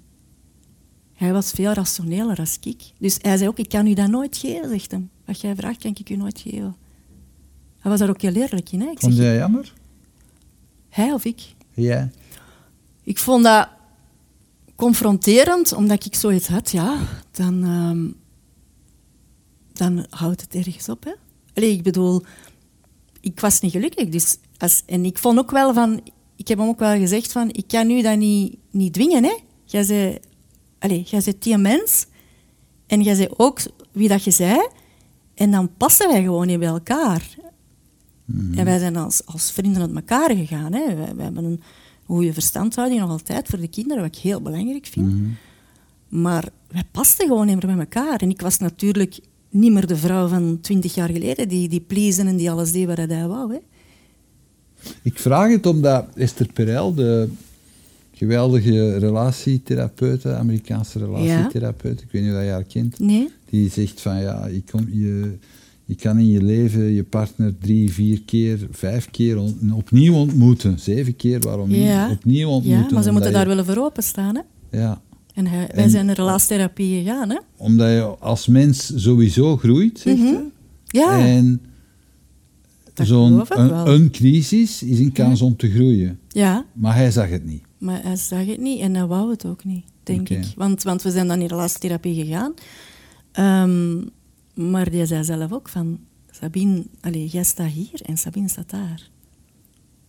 [1.13, 2.83] Hij was veel rationeler als ik.
[2.99, 5.09] Dus hij zei ook, ik kan u dat nooit geven, zegt hem.
[5.25, 6.75] Wat jij vraagt, kan ik u nooit geven.
[7.79, 8.81] Hij was daar ook heel eerlijk in.
[8.81, 8.89] Hè.
[8.89, 9.73] Ik Vond jij jammer?
[10.89, 11.55] hij of ik?
[11.73, 12.09] Ja.
[13.03, 13.67] Ik vond dat
[14.81, 16.97] confronterend, omdat ik zoiets had, ja,
[17.31, 18.11] dan, ehm,
[19.73, 21.03] dan houdt het ergens op.
[21.03, 21.11] Hè?
[21.53, 22.23] Allee, ik bedoel,
[23.19, 24.09] ik was niet gelukkig.
[24.09, 26.01] Dus als, en ik vond ook wel van,
[26.35, 29.23] ik heb hem ook wel gezegd van, ik kan u dat niet, niet dwingen.
[29.23, 29.37] Hè?
[29.65, 30.17] Jij zei,
[30.79, 32.05] allee, jij bent die mens
[32.87, 33.59] en jij zei ook
[33.91, 34.67] wie dat je zei.
[35.33, 37.35] En dan passen wij gewoon niet bij elkaar.
[38.55, 40.73] En wij zijn als, als vrienden uit elkaar gegaan.
[40.73, 40.95] Hè.
[40.95, 41.61] Wij, wij hebben een
[42.15, 45.13] goede verstandhouding nog altijd voor de kinderen, wat ik heel belangrijk vind.
[46.07, 48.19] Maar wij pasten gewoon niet meer bij elkaar.
[48.19, 52.27] En ik was natuurlijk niet meer de vrouw van twintig jaar geleden, die, die pleasen
[52.27, 53.53] en die alles deed wat hij wou.
[53.53, 53.59] Hè.
[55.01, 57.29] Ik vraag het omdat Esther Perel, de
[58.13, 63.29] geweldige relatietherapeute, Amerikaanse relatietherapeute, ik weet niet of je haar kent, Nee?
[63.49, 65.37] die zegt van ja, je, kom, je,
[65.91, 70.79] je kan in je leven je partner drie, vier keer, vijf keer on- opnieuw ontmoeten.
[70.79, 71.83] Zeven keer, waarom niet?
[71.83, 72.09] Ja.
[72.11, 72.83] Opnieuw ontmoeten.
[72.87, 74.35] Ja, maar ze moeten daar je- wel voor openstaan.
[74.35, 74.41] Hè.
[74.79, 75.01] Ja,
[75.33, 77.29] En hij, wij En- zijn relatietherapie gegaan.
[77.29, 77.37] Hè.
[77.57, 80.27] omdat je als mens sowieso groeit, zegt Mhm.
[80.27, 80.43] ze.
[80.85, 81.61] Ja, En
[83.03, 83.43] zo'n
[83.85, 86.19] een, crisis is een kans om te groeien.
[86.27, 87.61] ja, Maar hij zag het niet.
[87.77, 90.45] Maar hij zag het niet en hij wou het ook niet, denk ik.
[90.55, 92.53] Want, want we zijn dan in relatietherapie gegaan.
[93.31, 94.01] Ehm,
[94.53, 95.99] maar die zei zelf ook van...
[96.31, 99.09] Sabine, allez, jij staat hier en Sabine staat daar.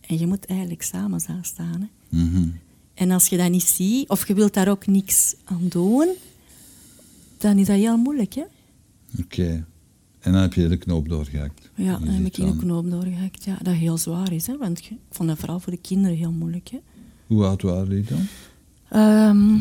[0.01, 1.89] En je moet eigenlijk samen daar staan.
[2.09, 2.17] Hè.
[2.19, 2.49] Mhm.
[2.93, 6.07] En als je dat niet ziet, of je wilt daar ook niks aan doen,
[7.37, 8.33] dan is dat heel moeilijk.
[8.33, 8.43] Hè?
[9.19, 9.65] Oké.
[10.19, 11.71] En dan heb je de knoop doorgehakt.
[11.75, 13.43] Ja, dan heb ik van, knoop doorgehakt.
[13.43, 14.47] Ja, dat heel zwaar is.
[14.47, 14.57] Hè?
[14.57, 16.69] Want ik vond dat vooral voor de kinderen heel moeilijk.
[16.69, 16.79] Hè?
[17.27, 18.27] Hoe oud waren die dan?
[18.89, 19.55] Ehm,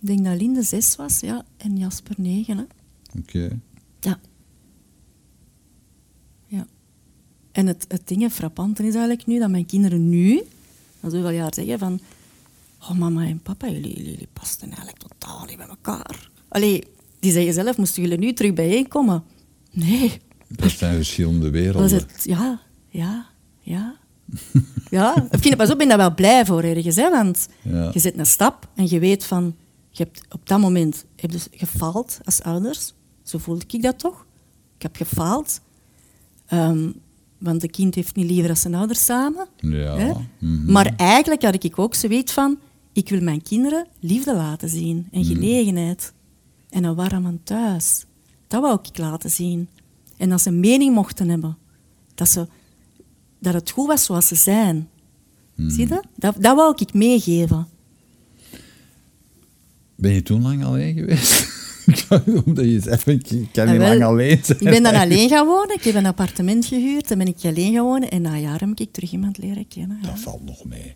[0.00, 2.56] ik denk dat Linde zes was ja, en Jasper negen.
[2.56, 2.64] Hè?
[3.18, 3.58] Oké.
[4.00, 4.18] Ja.
[7.52, 10.42] En het, het ding, het frappante is eigenlijk nu dat mijn kinderen nu,
[11.00, 12.00] na zoveel jaar zeggen van...
[12.82, 16.30] Oh, mama en papa, jullie, jullie, jullie pasten eigenlijk totaal niet bij elkaar.
[16.48, 16.84] Allee,
[17.20, 19.22] die zeggen zelf, moesten jullie nu terug bijeenkomen?
[19.70, 20.20] Nee.
[20.48, 21.84] Dat zijn verschillende Dat werelden.
[21.84, 23.26] is het, ja, ja,
[23.60, 23.96] ja.
[24.90, 26.96] ja, ik vind, pas op, ik ben daar wel blij voor ergens.
[26.96, 27.90] Hè, want Ja.
[27.92, 29.56] je zet een stap en je weet van...
[29.90, 32.94] Je hebt op dat moment heb dus gefaald als ouders.
[33.30, 34.26] Zo voelde ik dat toch.
[34.76, 35.60] Ik heb gefaald.
[36.46, 36.90] Ehm,
[37.38, 39.48] want een kind heeft niet liever als zijn ouders samen.
[39.56, 39.96] Ja.
[39.96, 40.12] Hè?
[40.38, 40.72] mhm.
[40.72, 42.58] Maar eigenlijk had ik ook zoiets van...
[42.92, 46.12] Ik wil mijn kinderen liefde laten zien en genegenheid.
[46.70, 48.04] En een warm thuis.
[48.46, 49.68] Dat wou ik laten zien.
[50.16, 51.56] En dat ze een mening mochten hebben.
[52.14, 52.46] Dat, ze,
[53.38, 54.88] dat het goed was zoals ze zijn.
[55.56, 56.06] Zie je dat?
[56.16, 56.34] dat?
[56.38, 57.66] Dat wou ik meegeven.
[59.94, 61.48] Ben je toen lang alleen geweest?
[62.46, 64.58] Omdat je zegt, ik kan Ah, niet wel, lang alleen zijn.
[64.60, 65.74] Ik ben dan alleen gaan wonen.
[65.76, 67.08] Ik heb een appartement gehuurd.
[67.08, 68.10] Dan ben ik alleen gaan wonen.
[68.10, 69.98] En na een jaar heb ik terug iemand leren kennen.
[70.02, 70.94] Ja, Dat valt nog mee.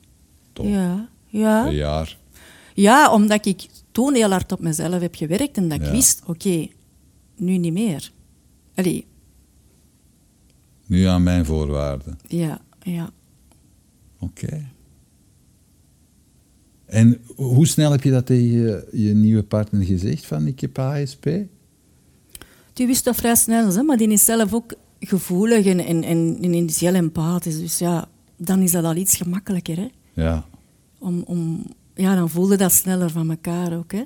[0.52, 0.66] Toch?
[0.66, 1.08] ja.
[1.26, 1.66] ja.
[1.66, 2.16] Een jaar.
[2.74, 5.92] Ja, omdat ik toen heel hard op mezelf heb gewerkt en dat ik Ja.
[5.92, 6.66] wist, oké,
[7.36, 8.12] nu niet meer.
[8.74, 9.06] Allee,
[10.86, 12.18] Nu aan mijn voorwaarden.
[12.26, 13.10] ja, ja.
[14.18, 14.66] Oké.
[16.94, 20.78] En hoe snel heb je dat tegen je, je nieuwe partner gezegd van ik heb
[20.78, 21.24] ASP?
[22.72, 26.38] Die wist dat vrij snel, hè, maar die is zelf ook gevoelig en, en, en,
[26.40, 27.58] en is heel empathisch.
[27.58, 29.76] Dus ja, dan is dat al iets gemakkelijker.
[29.76, 29.88] Hè?
[30.22, 30.46] Ja.
[30.98, 33.92] Om, om, ja, dan voelde dat sneller van elkaar ook.
[33.92, 34.02] Hè?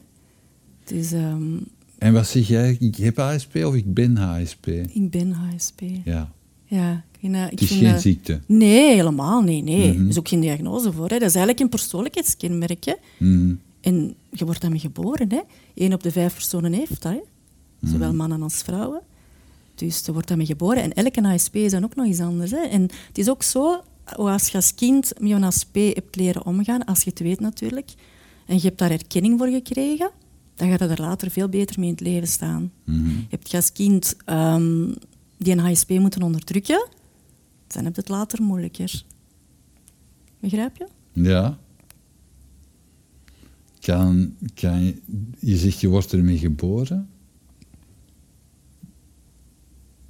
[0.84, 1.57] Dus ehm,
[1.99, 2.76] En wat zeg jij?
[2.80, 4.66] Ik heb ASP of ik ben HSP?
[4.66, 5.80] ik ben HSP.
[6.05, 6.32] Ja.
[6.64, 8.40] Ja, dat- ik Het is vind geen dat- ziekte.
[8.46, 9.64] Nee, helemaal niet.
[9.64, 9.92] Nee.
[9.92, 10.02] Mhm.
[10.02, 11.08] Er is ook geen diagnose voor.
[11.08, 11.18] Hè.
[11.18, 12.84] Dat is eigenlijk een persoonlijkheidskenmerk.
[12.84, 12.94] Hè.
[13.18, 13.54] Mhm.
[13.80, 15.30] En je wordt daarmee geboren.
[15.32, 15.40] Hè.
[15.74, 17.12] Eén op de vijf personen heeft dat.
[17.12, 17.18] Hè.
[17.90, 19.00] Zowel mannen als vrouwen.
[19.74, 20.82] Dus je wordt daarmee geboren.
[20.82, 22.50] En elke ASP is dan ook nog iets anders.
[22.50, 22.60] Hè.
[22.60, 23.80] En het is ook zo,
[24.16, 27.90] als je als kind met een ASP hebt leren omgaan, als je het weet natuurlijk,
[28.46, 30.10] en je hebt daar erkenning voor gekregen,
[30.54, 32.72] dan gaat je er later veel beter mee in het leven staan.
[32.84, 33.10] Mhm.
[33.28, 34.92] Heb je als kind ehm,
[35.38, 36.86] die een HSP moeten onderdrukken,
[37.68, 39.02] dan heb je het later moeilijker.
[40.40, 40.86] Begrijp je?
[41.12, 41.58] Ja.
[43.80, 44.94] Kan, kan je,
[45.38, 47.08] je zegt je wordt ermee geboren.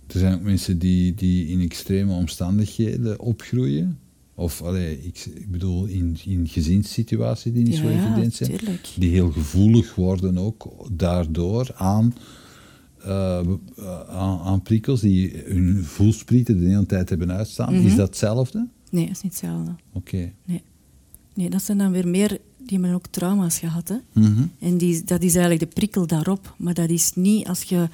[0.07, 3.99] Er zijn ook mensen die, die in extreme omstandigheden opgroeien.
[4.35, 8.51] Of allee, ik, ik bedoel in, in gezinssituaties die niet zo Ja, evident zijn.
[8.51, 8.89] tuurlijk.
[8.97, 12.15] Die heel gevoelig worden ook daardoor aan,
[13.03, 13.41] eh,
[14.09, 17.75] aan, aan prikkels die hun voelsprieten de hele tijd hebben uitstaan.
[17.75, 17.87] Mhm.
[17.87, 18.67] Is dat hetzelfde?
[18.91, 19.75] Nee, dat is niet hetzelfde.
[19.93, 20.33] Oké.
[20.45, 20.63] Nee.
[21.35, 22.39] nee, dat zijn dan weer meer...
[22.57, 23.89] Die hebben ook trauma's gehad.
[23.89, 23.97] Hè?
[24.13, 24.43] Mhm.
[24.59, 26.55] En die, dat is eigenlijk de prikkel daarop.
[26.57, 27.89] Maar dat is niet als je...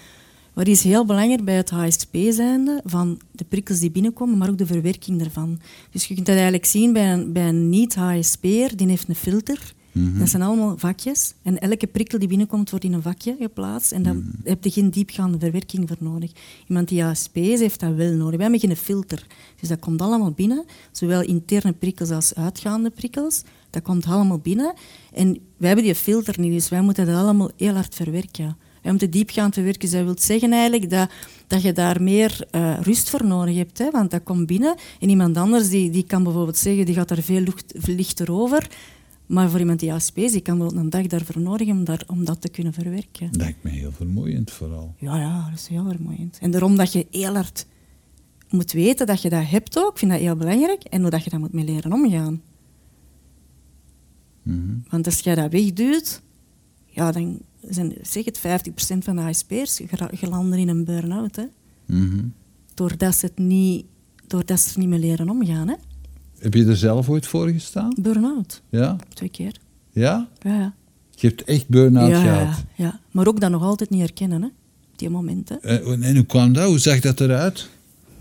[0.52, 4.58] Wat is heel belangrijk bij het HSP zijnde, van de prikkels die binnenkomen, maar ook
[4.58, 5.60] de verwerking daarvan.
[5.90, 9.74] Dus je kunt dat eigenlijk zien bij een, bij een niet-HSP'er, die heeft een filter.
[9.94, 11.34] Dat zijn allemaal vakjes.
[11.42, 13.92] En elke prikkel die binnenkomt, wordt in een vakje geplaatst.
[13.92, 16.30] En daar heb je geen diepgaande verwerking voor nodig.
[16.68, 18.36] Iemand die HSP is, heeft dat wel nodig.
[18.36, 19.26] Wij hebben geen filter.
[19.60, 20.64] Dus dat komt allemaal binnen.
[20.92, 23.42] Zowel interne prikkels als uitgaande prikkels.
[23.70, 24.74] Dat komt allemaal binnen.
[25.12, 28.56] En wij hebben die filter niet, dus wij moeten dat allemaal heel hard verwerken.
[28.82, 29.80] Wij moeten diepgaand verwerken.
[29.80, 31.10] Dus dat wil zeggen eigenlijk dat,
[31.46, 33.78] dat je daar meer eh, rust voor nodig hebt.
[33.78, 33.90] Hè?
[33.90, 34.74] Want dat komt binnen.
[35.00, 38.68] En iemand anders die, die kan bijvoorbeeld zeggen, die gaat daar veel lucht, lichter over.
[39.26, 42.04] Maar voor iemand die ASP is, die kan wel een dag daarvoor nodig om, daar,
[42.06, 43.28] om dat te kunnen verwerken.
[43.32, 44.94] Lijkt me heel vermoeiend vooral.
[44.98, 46.38] Ja, ja, dat is heel vermoeiend.
[46.40, 47.66] En daarom dat je heel hard
[48.50, 50.82] moet weten dat je dat hebt ook, ik vind dat heel belangrijk.
[50.84, 52.42] En hoe dat je daar moet mee leren omgaan.
[54.42, 54.76] Mhm.
[54.88, 56.22] Want als jij dat wegduwt,
[56.86, 61.36] ja, dan zijn zeg het 50% van de ASP'ers gera- gelanden in een burn-out.
[61.36, 61.44] Hè?
[61.86, 62.24] Mhm.
[62.74, 63.84] Doordat ze, het niet,
[64.26, 65.68] doordat ze er niet mee leren omgaan.
[65.68, 65.74] Hè?
[66.44, 67.92] Heb je er zelf ooit voor gestaan?
[68.00, 68.96] Burn-out, Ja?
[69.14, 69.56] twee keer.
[69.90, 70.28] Ja?
[70.42, 70.74] Ja, ja.
[71.10, 72.56] Je hebt echt burn-out ja, gehad.
[72.76, 73.00] ja, ja.
[73.10, 74.46] Maar ook dat nog altijd niet herkennen, hè?
[74.92, 75.62] op die momenten.
[75.62, 76.66] En, en hoe kwam dat?
[76.68, 77.68] Hoe zag dat eruit?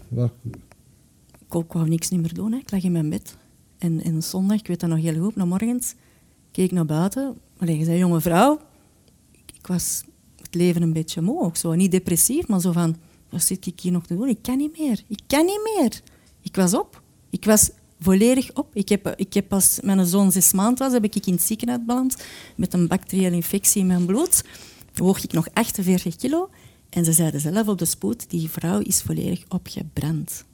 [0.07, 0.32] Wat-
[1.51, 2.51] Ik, wou niks niet meer doen.
[2.51, 2.57] Hè.
[2.57, 3.38] Ik lag in mijn bed.
[3.78, 5.95] En, en zondag, ik weet dat nog heel goed, na morgens,
[6.51, 7.36] keek ik naar buiten.
[7.57, 8.59] Allee, je zei jonge vrouw.
[9.32, 10.03] Ik, ik was
[10.41, 11.41] het leven een beetje moe.
[11.43, 11.74] Ook zo.
[11.74, 12.95] Niet depressief, maar zo van...
[13.30, 14.28] Wat zit ik hier nog te doen?
[14.28, 15.03] Ik kan niet meer.
[15.07, 16.01] Ik kan niet meer.
[16.41, 17.01] Ik was op.
[17.30, 17.71] Ik was
[18.03, 18.75] volledig op.
[18.75, 21.81] Ik heb, ik heb als mijn zoon zes maanden was, heb ik in het ziekenhuis
[21.85, 22.23] beland
[22.55, 24.43] met een bacteriële infectie in mijn bloed.
[24.93, 26.49] Woog ik nog 48 kilo.
[26.89, 30.45] En ze zeiden zelf op de spoed, die vrouw is volledig opgebrand.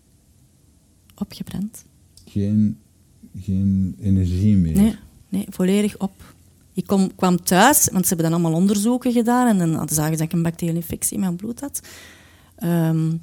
[1.15, 1.85] Opgebrand.
[2.25, 2.77] Geen,
[3.39, 4.75] geen energie meer.
[4.75, 4.95] Nee,
[5.29, 6.33] nee volledig op.
[6.73, 10.17] Ik kom, kwam thuis, want ze hebben dan allemaal onderzoeken gedaan en dan zagen ze
[10.17, 11.81] dat ik een bacteriële infectie in mijn bloed had.
[12.63, 13.21] Um,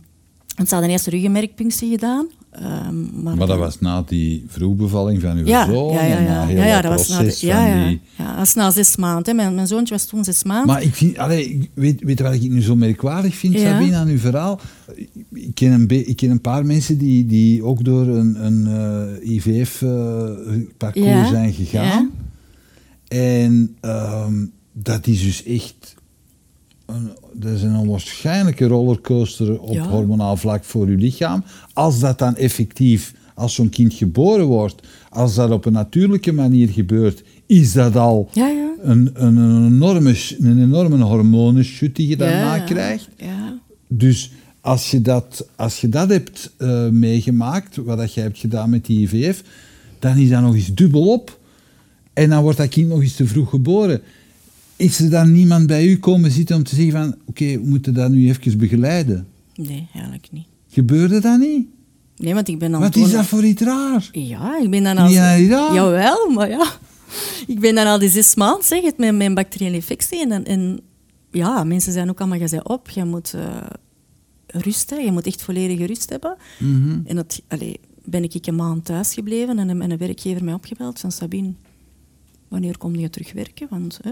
[0.56, 2.28] ze hadden eerst ruggenmerkpunctie gedaan.
[2.62, 5.92] Um, maar, maar, dat was na die vroegbevalling van uw ja, zoon?
[5.92, 6.48] Ja, ja, ja.
[6.48, 8.00] ja, ja dat was na, de, ja, ja, die...
[8.16, 9.36] ja, dat was na zes maanden.
[9.36, 10.66] Mijn, mijn zoontje was toen zes maanden.
[10.66, 13.60] Maar ik vind, allee, weet, weet wat ik nu zo merkwaardig vind, ja.
[13.60, 14.60] Sabine, aan uw verhaal?
[15.32, 18.66] Ik ken een, ik ken een paar mensen die, die ook door een, een
[19.22, 22.10] uh, IVF-parcours uh, zijn gegaan.
[23.08, 25.94] En um, dat is dus echt
[26.86, 31.44] een, dat is een onwaarschijnlijke rollercoaster op hormonaal vlak voor uw lichaam.
[31.72, 36.68] Als dat dan effectief, als zo'n kind geboren wordt, als dat op een natuurlijke manier
[36.68, 38.74] gebeurt, is dat al ja, ja.
[38.82, 43.08] Een, een, een, enorme, een enorme die je daarna krijgt.
[43.88, 48.70] Dus als je dat, als je dat hebt uh, meegemaakt, wat dat jij hebt gedaan
[48.70, 49.42] met die IVF,
[49.98, 51.38] dan is dat nog eens dubbel op.
[52.12, 54.00] En dan wordt dat kind nog eens te vroeg geboren.
[54.76, 57.16] Is er dan niemand bij u komen zitten om te zeggen van...
[57.26, 59.26] Oké, we moeten dat nu even begeleiden?
[59.54, 60.46] Nee, eigenlijk niet.
[60.68, 61.66] Gebeurde dat niet?
[62.16, 62.80] Nee, want ik ben dan...
[62.80, 64.08] Wat is dat voor iets raar?
[64.12, 65.08] Ja, ik ben dan al...
[65.08, 65.74] Ja, ja.
[65.74, 66.72] Jawel, maar ja.
[67.46, 70.30] Ik ben dan al die zes maanden, zeg het, met mijn bacteriële infectie.
[70.30, 70.80] En, en
[71.30, 72.90] ja, mensen zijn ook allemaal gezegd op.
[72.90, 73.66] Je moet uh,
[74.46, 76.36] rusten, je moet echt volledige rust hebben.
[76.58, 77.00] Mhm.
[77.04, 81.00] En dat, allee, ben ik een maand thuis gebleven en, en een werkgever mij opgebeld
[81.00, 81.52] van Sabine,
[82.48, 83.66] wanneer kom je terug werken?
[83.70, 83.98] Want...
[84.02, 84.10] Hè,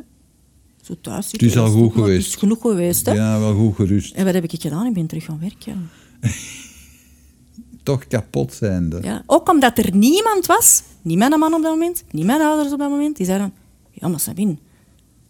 [0.84, 2.24] zo thuis Het is al goed geweest.
[2.24, 3.12] Het is genoeg geweest, hè?
[3.12, 4.14] Ja, wel goed gerust.
[4.14, 4.86] En wat heb ik gedaan?
[4.86, 5.90] Ik ben terug gaan werken.
[7.82, 8.98] Toch kapot zijnde.
[9.02, 12.72] Ja, ook omdat er niemand was, niet mijn man op dat moment, niet mijn ouders
[12.72, 13.52] op dat moment, die zeiden,
[13.90, 14.56] ja maar Sabine,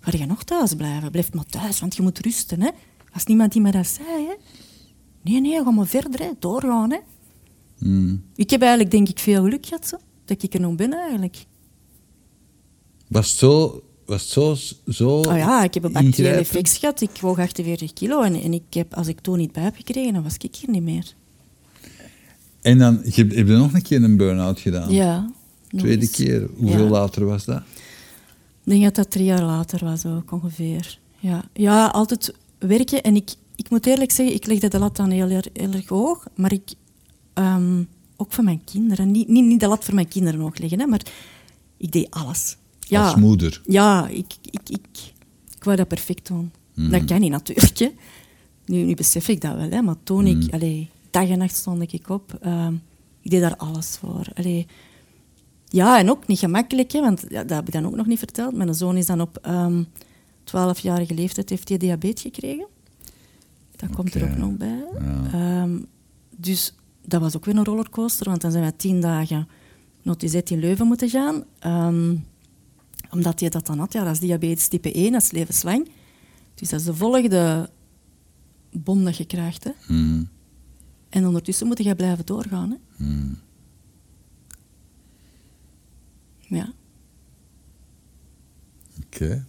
[0.01, 1.11] ga je nog thuis blijven?
[1.11, 2.71] Blijf maar thuis, want je moet rusten, hè?
[3.13, 4.35] Als niemand die me dat zei, hè?
[5.23, 6.31] Nee, nee, ga maar verder, hè?
[6.39, 6.99] doorgaan, hè?
[7.79, 8.25] Hmm.
[8.35, 11.47] Ik heb eigenlijk, denk ik, veel geluk gehad, zo, dat ik er nog ben, eigenlijk.
[13.09, 14.57] Was het zo was zo,
[14.89, 17.01] zo oh ja, ik heb een bacteriële infectie gehad.
[17.01, 20.13] Ik woog 48 kilo en, en ik heb, als ik toen niet bij heb gekregen,
[20.13, 21.15] dan was ik hier niet meer.
[22.61, 24.93] En dan heb je, heb je nog een keer een burn-out gedaan?
[24.93, 25.31] Ja.
[25.77, 26.49] Tweede keer.
[26.57, 27.63] Hoeveel later was dat?
[28.65, 30.99] Ik denk dat dat drie jaar later was ook ongeveer.
[31.19, 33.03] Ja, ja altijd werken.
[33.03, 36.27] En ik, ik moet eerlijk zeggen, ik legde de lat dan heel, heel erg hoog.
[36.35, 36.73] Maar ik,
[37.33, 37.83] ehm,
[38.17, 39.11] ook voor mijn kinderen.
[39.11, 41.03] Niet, niet, niet de lat voor mijn kinderen nog leggen, hè, maar
[41.77, 42.57] ik deed alles
[42.89, 43.61] ja, als moeder?
[43.67, 44.87] Ja, ik, ik, ik,
[45.57, 46.53] ik wou dat perfect doen.
[46.75, 46.91] Mm.
[46.91, 47.79] Dat kan niet natuurlijk.
[47.79, 47.91] Hè.
[48.67, 49.83] Nu, nu besef ik dat wel, hè.
[49.83, 50.37] maar toen ik...
[50.37, 50.49] Mm.
[50.51, 52.39] Allee, dag en nacht stond ik op.
[52.47, 52.83] Um,
[53.21, 54.27] ik deed daar alles voor.
[54.35, 54.67] Allee,
[55.69, 58.19] ja, en ook niet gemakkelijk, hè, want ja, dat heb ik dan ook nog niet
[58.19, 58.55] verteld.
[58.55, 59.89] Mijn zoon is dan op um,
[60.45, 62.67] ehm, 12-jarige leeftijd heeft hij diabetes gekregen.
[63.77, 64.85] Dat komt er ook nog bij.
[65.33, 65.63] Ja.
[65.63, 65.87] Um,
[66.31, 66.75] dus
[67.07, 69.49] dat was ook weer een rollercoaster, want dan zijn we tien dagen
[70.03, 71.45] naar in Leuven moeten gaan.
[71.67, 72.25] Um,
[73.15, 75.89] omdat je dat dan had, ja, dat is diabetes type 1, dat is levenslang.
[76.55, 77.71] Dus dat is de volgende
[78.73, 79.65] bom dat je krijgt.
[79.65, 79.71] Hè.
[79.87, 80.29] Hmm.
[81.09, 82.71] En ondertussen moet je blijven doorgaan.
[82.71, 82.77] Hè.
[82.97, 83.39] Hmm.
[86.41, 86.73] Ja.
[89.05, 89.47] Oké.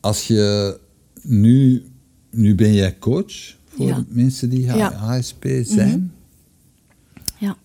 [0.00, 0.80] Als je
[1.22, 1.84] nu...
[2.30, 6.12] Nu ben jij coach voor mensen die HSP zijn.
[7.38, 7.44] Mhm.
[7.44, 7.56] Ja.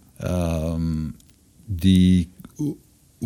[0.73, 1.15] Um,
[1.65, 2.29] die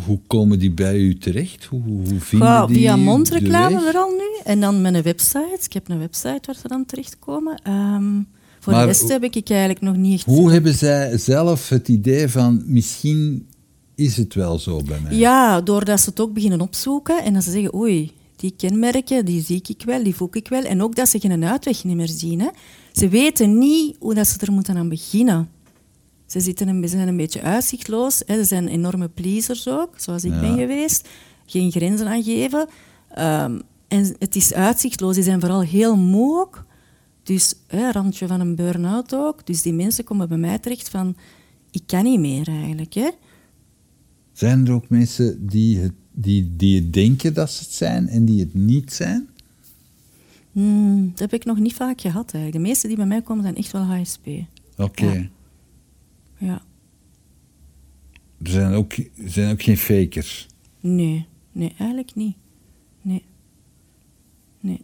[0.06, 1.66] hoe komen die bij u terecht?
[1.66, 4.42] Hoe, hoe vinden die Via mondreclame vooral nu.
[4.44, 5.60] En dan met een website.
[5.64, 7.62] Ik heb een website waar ze dan terechtkomen.
[7.68, 8.28] Um,
[8.60, 10.26] voor de rest heb ik eigenlijk nog niet echt...
[10.26, 12.64] Hoe hebben zij zelf het idee van...
[12.66, 13.48] misschien
[13.96, 15.16] is het wel zo bij mij?
[15.16, 17.24] Ja, doordat ze het ook beginnen opzoeken.
[17.24, 20.64] En dat ze zeggen, oei, die kenmerken, die zie ik wel, die voel ik wel.
[20.64, 22.40] En ook dat ze geen uitweg niet meer zien.
[22.40, 22.48] Hè.
[22.92, 25.50] Ze weten niet hoe dat ze er moeten aan beginnen.
[26.34, 28.24] Ze zitten een, zijn een beetje uitzichtloos.
[28.26, 28.36] Hè.
[28.36, 31.10] Ze zijn enorme pleasers ook, zoals ik ben geweest.
[31.46, 32.68] Geen grenzen aangeven.
[33.18, 35.16] Um, en het is uitzichtloos.
[35.16, 36.66] Ze zijn vooral heel moe ook.
[37.24, 39.46] Dus hè, randje van een burn-out ook.
[39.46, 41.16] Dus die mensen komen bij mij terecht van...
[41.72, 42.94] Ik kan niet meer eigenlijk.
[42.94, 43.10] Hè.
[44.32, 48.40] Zijn er ook mensen die het, die, die denken dat ze het zijn en die
[48.40, 49.30] het niet zijn?
[50.52, 52.64] Hmm, dat heb ik nog niet vaak gehad eigenlijk.
[52.64, 54.28] De meeste die bij mij komen zijn echt wel HSP.
[54.78, 55.06] Oké.
[55.06, 55.30] Ja.
[58.44, 60.48] Er zijn ook, er zijn ook geen fakers?
[60.80, 62.36] Nee, nee, eigenlijk niet.
[63.02, 63.24] Nee.
[64.60, 64.82] Nee.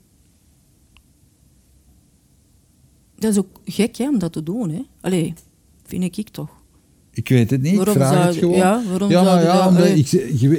[3.20, 4.70] Dat is ook gek hè, om dat te doen.
[4.70, 4.82] Hè.
[5.01, 5.34] Allee,
[5.86, 6.49] vind ik toch.
[7.12, 8.55] Ik weet het niet, Waarom ik vraag zou- het gewoon.
[8.57, 10.12] ja, waarom ja, maar ja, dat- ik,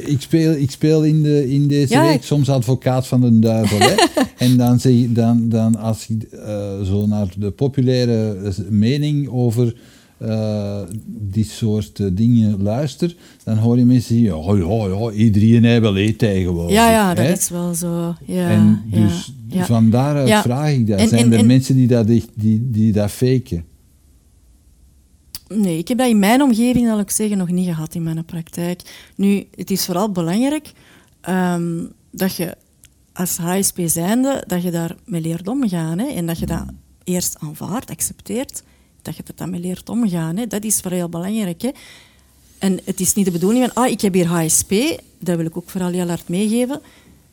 [0.06, 3.38] ik, speel, ik speel in, de, in deze Ja, week ik- soms advocaat van de
[3.38, 3.78] duivel.
[3.78, 3.94] hè.
[4.46, 9.28] en dan, zeg, je- dan, dan als je eh, zo naar de populaire eh, mening
[9.28, 9.76] over
[10.20, 15.64] eh, die soort eh, dingen luistert, dan hoor je mensen zeggen, oh, ja, ja, iedereen
[15.64, 16.72] heeft wel eten tegenwoordig.
[16.74, 17.32] Ja, ja, dat hè.
[17.32, 18.14] is wel zo.
[18.24, 19.64] Ja, En ja, dus ja.
[19.64, 20.42] van daaruit Ja.
[20.42, 20.98] vraag ik dat.
[20.98, 22.24] En- Zijn en- er en- mensen die dat, die,
[22.70, 23.64] die dat faken?
[25.54, 28.24] Nee, ik heb dat in mijn omgeving, zal ik zeggen, nog niet gehad in mijn
[28.24, 29.08] praktijk.
[29.16, 30.72] Nu, het is vooral belangrijk
[31.20, 32.56] ehm, dat je
[33.12, 35.98] als HSP zijnde, dat je daarmee leert omgaan.
[35.98, 36.64] Hè, en dat je dat
[37.04, 38.62] eerst aanvaardt, accepteert,
[39.02, 40.36] dat je er dan mee leert omgaan.
[40.36, 40.46] Hè.
[40.46, 41.62] Dat is vooral heel belangrijk.
[41.62, 41.70] Hè.
[42.58, 44.70] En het is niet de bedoeling van, ah, ik heb hier HSP,
[45.18, 46.80] dat wil ik ook vooral heel hard meegeven.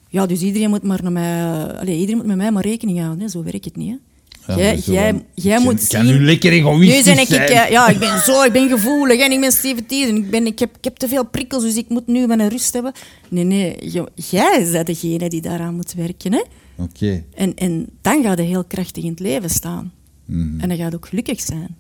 [0.10, 1.44] Ja, dus iedereen moet, maar naar mij,
[1.80, 3.20] allez, iedereen moet met mij maar rekening houden.
[3.22, 3.28] Hè.
[3.30, 3.90] Zo werkt het niet.
[3.90, 4.54] Hè.
[4.54, 6.18] Ja, jij jij, ik moet kan zien...
[6.18, 7.50] nu lekker Nu egoïstisch ben ik, zijn.
[7.50, 10.46] eh, ja, ik ben zo, ik ben gevoelig en ik ben 17 en ik, ben,
[10.46, 12.92] ik, heb, ik heb te veel prikkels, dus ik moet nu mijn rust hebben.
[13.30, 16.34] Nee, nee, jij bent degene die daaraan moet werken.
[16.34, 16.42] Hè?
[16.78, 17.24] Oké.
[17.36, 19.92] En, en dan ga je heel krachtig in het leven staan.
[20.28, 20.60] Mhm.
[20.60, 21.76] En dan ga je ook gelukkig zijn.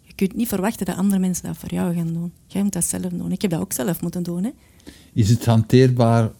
[0.00, 2.32] Je kunt niet verwachten dat andere mensen dat voor jou gaan doen.
[2.46, 3.32] Jij moet dat zelf doen.
[3.32, 4.44] Ik heb dat ook zelf moeten doen.
[4.44, 4.50] Hè?
[5.12, 6.30] Is het hanteerbaar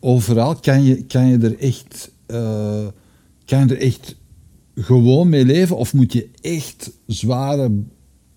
[0.00, 0.54] overal?
[0.56, 2.86] Kan je, kan je er echt, eh,
[3.44, 4.16] kan je er echt
[4.74, 5.76] gewoon mee leven?
[5.76, 7.70] Of moet je echt zware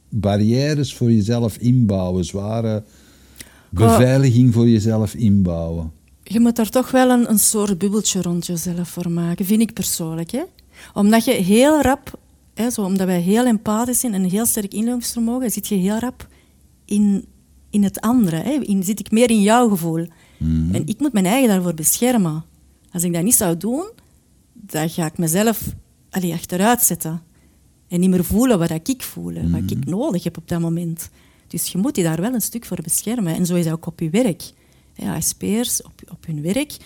[0.10, 2.26] barrières voor jezelf inbouwen?
[2.26, 2.84] Zware
[3.70, 5.92] beveiliging voor jezelf inbouwen?
[6.24, 9.74] Je moet daar toch wel een, een soort bubbeltje rond jezelf voor maken, vind ik
[9.74, 10.32] persoonlijk.
[10.32, 10.44] Hè?
[10.94, 12.20] Omdat je heel rap,
[12.58, 16.00] hè, zo, omdat wij heel empathisch zijn en een heel sterk inlevingsvermogen, zit je heel
[16.00, 16.28] rap
[16.86, 17.26] in,
[17.70, 18.36] in het andere.
[18.36, 18.52] Hè?
[18.52, 20.08] In, zit ik meer in jouw gevoel.
[20.72, 22.44] En ik moet mijn eigen daarvoor beschermen.
[22.92, 23.90] Als ik dat niet zou doen,
[24.54, 25.74] dan ga ik mezelf
[26.10, 27.22] allee, achteruit zetten.
[27.88, 31.10] En niet meer voelen wat ik voel, hè, wat ik nodig heb op dat moment.
[31.48, 33.36] Dus je moet je daar wel een stuk voor beschermen.
[33.36, 34.52] En zo is dat ook op je werk.
[34.94, 36.78] Ja, ASP'ers op, op hun werk,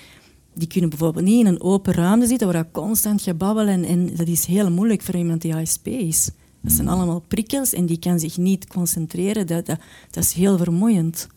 [0.54, 4.28] die kunnen bijvoorbeeld niet in een open ruimte zitten waar constant gebabbel en, en dat
[4.28, 6.30] is heel moeilijk voor iemand die ASP is.
[6.62, 9.48] Dat zijn allemaal prikkels en die kan zich niet concentreren.
[9.48, 9.80] Dat, dat,
[10.12, 11.28] dat is heel vermoeiend.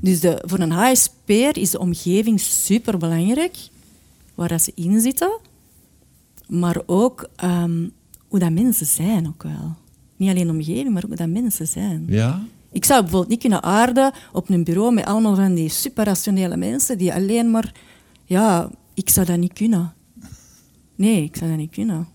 [0.00, 3.56] Dus de, voor een HSP'er is de omgeving superbelangrijk,
[4.34, 5.38] waar dat ze in zitten,
[6.48, 7.88] maar ook ehm,
[8.28, 9.74] hoe dat mensen zijn ook wel.
[10.16, 12.04] Niet alleen de omgeving, maar ook hoe dat mensen zijn.
[12.08, 12.42] Ja?
[12.72, 16.98] Ik zou bijvoorbeeld niet kunnen aarden op een bureau met allemaal van die superrationele mensen
[16.98, 17.72] die alleen maar...
[18.26, 19.94] Ja, ik zou dat niet kunnen.
[20.94, 22.08] Nee, ik zou dat niet kunnen.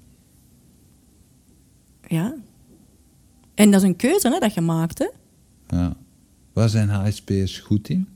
[2.07, 2.35] Ja.
[3.53, 4.97] En dat is een keuze hè, dat je maakt.
[4.99, 5.07] Hè?
[5.77, 5.95] ja.
[6.53, 8.07] Waar zijn HSP'ers goed in?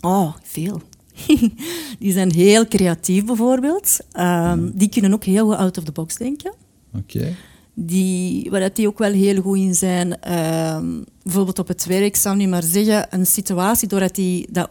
[0.00, 0.82] Oh, veel.
[1.98, 3.98] die zijn heel creatief bijvoorbeeld.
[4.12, 6.52] Ehm, Die kunnen ook heel goed out of the box denken.
[6.94, 7.34] Oké.
[7.74, 10.20] die, waar die ook wel heel goed in zijn.
[10.20, 14.70] Ehm, bijvoorbeeld op het werk, ik zal nu maar zeggen, een situatie, doordat die dat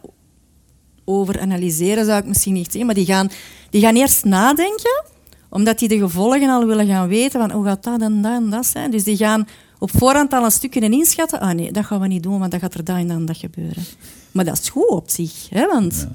[1.08, 3.30] overanalyseren, zou ik misschien niet zeggen, maar die gaan,
[3.70, 5.04] die gaan eerst nadenken,
[5.48, 8.50] omdat die de gevolgen al willen gaan weten, van hoe gaat dat en dat en
[8.50, 8.90] dat zijn.
[8.90, 9.48] Dus die gaan
[9.78, 12.50] op voorhand al een stuk kunnen inschatten, ah nee, dat gaan we niet doen, want
[12.50, 13.84] dat gaat er dat en dan dat gebeuren.
[14.32, 16.08] Maar dat is goed op zich, hè, want...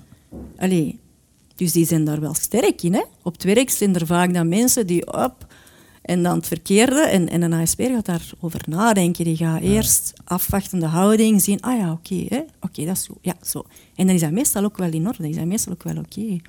[0.57, 0.99] Allee,
[1.55, 2.93] dus die zijn daar wel sterk in.
[2.93, 3.03] Hè?
[3.21, 5.45] Op het werk zijn er vaak dan mensen die op
[6.01, 7.01] en dan het verkeerde.
[7.01, 9.23] En, en een ASP gaat daarover nadenken.
[9.23, 11.61] Die gaat eerst afwachtende houding zien.
[11.61, 13.17] Ah ja, oké, hè, oké, dat is zo.
[13.21, 13.65] Ja, zo.
[13.95, 15.29] En dan is dat meestal ook wel in orde.
[15.29, 16.39] Is dat meestal ook wel oké.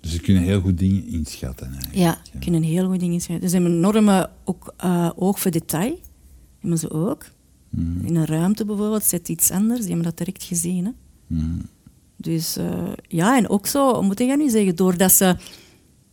[0.00, 1.66] Dus ze kunnen heel goed dingen inschatten.
[1.66, 1.96] Eigenlijk.
[1.96, 3.40] Ja, kunnen heel goed dingen schrijven.
[3.40, 5.98] Dus ze hebben een enorme ook, eh, oog voor detail.
[6.58, 7.24] Hebben ze ook.
[8.02, 9.78] In een ruimte bijvoorbeeld zit iets anders.
[9.80, 10.84] Die hebben dat direct gezien.
[10.84, 10.90] Hè.
[12.16, 15.36] Dus eh, ja, en ook zo, moet ik dat nu zeggen, doordat ze...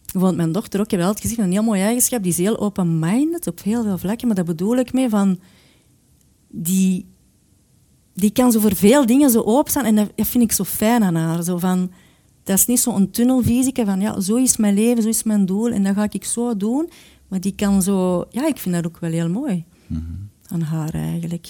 [0.01, 2.59] Bijvoorbeeld mijn dochter ook, ik heb altijd gezien, een heel mooie eigenschap, die is heel
[2.59, 5.39] open-minded op heel veel vlakken, maar dat bedoel ik mee van...
[6.47, 7.05] Die,
[8.17, 11.03] die kan zo voor veel dingen zo openstaan en dat, dat vind ik zo fijn
[11.03, 11.43] aan haar.
[11.43, 11.91] Zo van,
[12.43, 15.71] dat is niet zo'n tunnelvisie van, ja, zo is mijn leven, zo is mijn doel
[15.71, 16.89] en dat ga ik zo doen.
[17.27, 18.25] Maar die kan zo...
[18.29, 19.63] Ja, ik vind dat ook wel heel mooi
[20.47, 21.47] aan haar eigenlijk.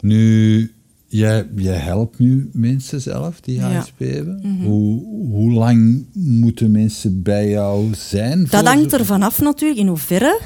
[0.00, 0.72] Nu,
[1.06, 3.70] jij, jij helpt nu mensen zelf die Ja.
[3.70, 4.40] HSP hebben.
[4.42, 4.64] Mhm.
[4.64, 8.46] hoe, hoe lang moeten mensen bij jou zijn?
[8.50, 10.40] Dat hangt er vanaf natuurlijk in hoeverre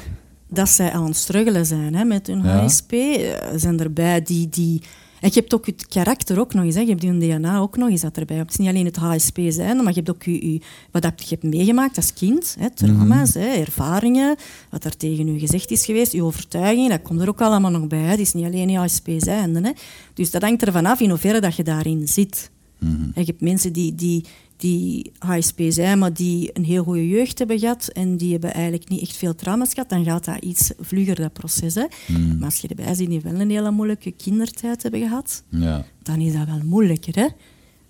[0.49, 2.63] dat zij aan het struggelen zijn hè, met hun Ja.
[2.63, 2.91] HSP.
[2.91, 4.49] Er zijn erbij die...
[4.49, 4.81] die
[5.19, 6.75] en je hebt ook het karakter ook nog eens.
[6.75, 6.81] Hè.
[6.81, 8.37] Je hebt hun DNA ook nog eens dat erbij.
[8.37, 11.25] Het is niet alleen het HSP zijn, maar je hebt ook je, je- wat je
[11.29, 12.55] hebt meegemaakt als kind.
[12.59, 14.35] Hè, trauma's, hè, ervaringen,
[14.69, 17.87] wat er tegen u gezegd is geweest, je overtuiging, dat komt er ook allemaal nog
[17.87, 17.99] bij.
[17.99, 18.07] hè.
[18.07, 19.63] Het is niet alleen je HSP zijn.
[19.63, 19.71] Hè.
[20.13, 22.51] Dus dat hangt er vanaf in hoeverre dat je daarin zit.
[22.79, 24.25] En je hebt mensen die, die,
[24.59, 28.89] die HSP zijn, maar die een heel goede jeugd hebben gehad en die hebben eigenlijk
[28.89, 31.75] niet echt veel trauma's gehad, dan gaat dat iets vlugger, dat proces.
[31.75, 31.85] Hè?
[32.05, 32.35] Hmm.
[32.37, 35.85] Maar als je erbij ziet die wel een hele moeilijke kindertijd hebben gehad, Ja.
[36.03, 37.15] dan is dat wel moeilijker.
[37.15, 37.27] Hè?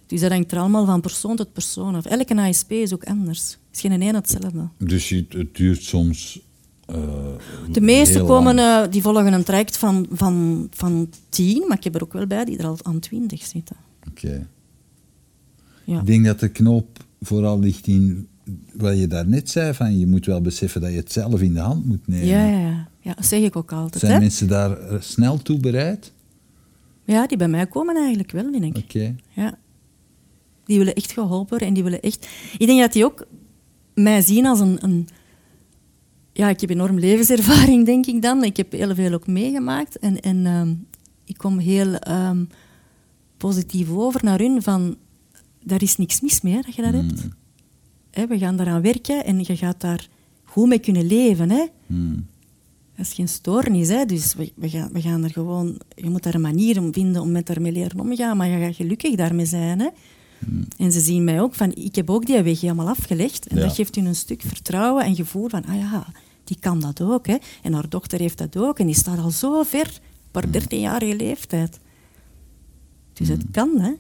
[0.08, 2.06] Dus dat hangt er allemaal van persoon tot persoon af.
[2.06, 3.42] Elke HSP is ook anders.
[3.52, 4.70] Het is geen een hetzelfde.
[4.78, 6.40] Dus het duurt soms.
[6.86, 6.96] eh,
[7.72, 11.96] De meeste komen, eh, die volgen een traject van, van, van tien, maar ik heb
[11.96, 13.76] er ook wel bij die er al aan twintig zitten.
[14.10, 14.48] Oké.
[15.90, 16.00] Ja.
[16.00, 18.28] Ik denk dat de knoop vooral ligt in
[18.74, 21.60] wat je daarnet zei: van je moet wel beseffen dat je het zelf in de
[21.60, 22.28] hand moet nemen.
[22.28, 23.14] Ja, ja, ja.
[23.14, 24.00] dat zeg ik ook altijd.
[24.00, 24.20] Zijn Hè?
[24.20, 26.12] mensen daar eh, snel toe bereid?
[27.04, 28.84] Ja, die bij mij komen eigenlijk wel, denk ik.
[28.84, 29.16] Oké.
[29.30, 29.58] Ja.
[30.66, 32.28] Die willen echt geholpen worden en die willen echt...
[32.58, 33.28] Ik denk dat die ook
[33.94, 34.78] mij zien als een...
[34.82, 35.08] een
[36.34, 38.44] ja, ik heb enorm levenservaring, denk ik dan.
[38.44, 40.00] Ik heb heel veel ook meegemaakt.
[40.00, 40.74] En, en ehm,
[41.26, 42.44] ik kom heel ehm,
[43.38, 44.98] positief over naar hun van...
[45.64, 47.28] Daar is niks mis mee, hè, dat je dat hebt.
[48.12, 50.08] Hè, we gaan daaraan werken en je gaat daar
[50.44, 51.50] goed mee kunnen leven.
[51.50, 51.66] Hè.
[51.88, 52.26] Hmm.
[52.96, 54.06] Dat is geen stoornis, hè?
[54.06, 55.78] dus we, we, gaan, we gaan er gewoon...
[55.96, 58.76] Je moet daar een manier om vinden om met daarmee leren omgaan, maar je gaat
[58.76, 59.80] gelukkig daarmee zijn.
[59.80, 59.88] Hè?
[60.78, 63.48] En ze zien mij ook van, ik heb ook die weg helemaal afgelegd.
[63.48, 63.64] En Ja.
[63.64, 66.08] dat geeft hun een stuk vertrouwen en gevoel van, ah ja,
[66.44, 67.28] die kan dat ook.
[67.28, 67.38] Hè?
[67.64, 71.16] En haar dochter heeft dat ook en die staat al zo ver, op haar 13-jarige
[71.16, 71.80] leeftijd.
[73.14, 73.92] Dus het kan, hè.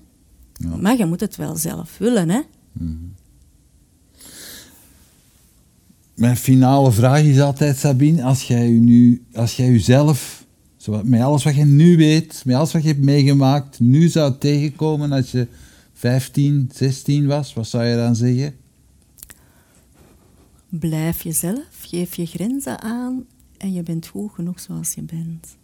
[0.60, 0.76] Ja.
[0.76, 2.40] Maar je moet het wel zelf willen, hè.
[6.16, 10.46] Mijn finale vraag is altijd, Sabine, als jij je nu, als jij jezelf,
[11.04, 15.12] met alles wat je nu weet, met alles wat je hebt meegemaakt, nu zou tegenkomen
[15.12, 15.48] als je
[15.94, 18.56] 15, 16 was, wat zou je dan zeggen?
[20.70, 23.26] Blijf jezelf, geef je grenzen aan
[23.58, 25.58] en je bent goed genoeg zoals je bent.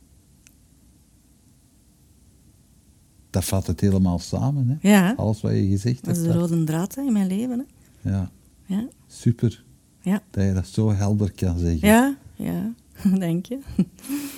[3.35, 4.89] Dat vat het helemaal samen, hè?
[4.89, 6.33] Ja, Alles wat je gezegd dat is hebt.
[6.33, 7.65] de rode draad hè, in mijn leven.
[8.01, 8.09] Hè.
[8.09, 8.31] Ja,
[8.65, 9.63] Ja, super
[10.01, 11.87] ja, dat je dat zo helder kan zeggen.
[11.87, 12.73] ja, ja,
[13.19, 13.59] denk je.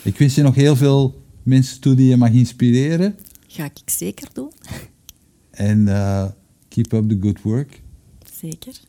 [0.04, 3.16] Ik wens je nog heel veel mensen toe die je mag inspireren.
[3.48, 4.52] Ga ik zeker doen.
[5.52, 6.26] En eh,
[6.68, 7.82] keep up the good work.
[8.40, 8.80] Zeker.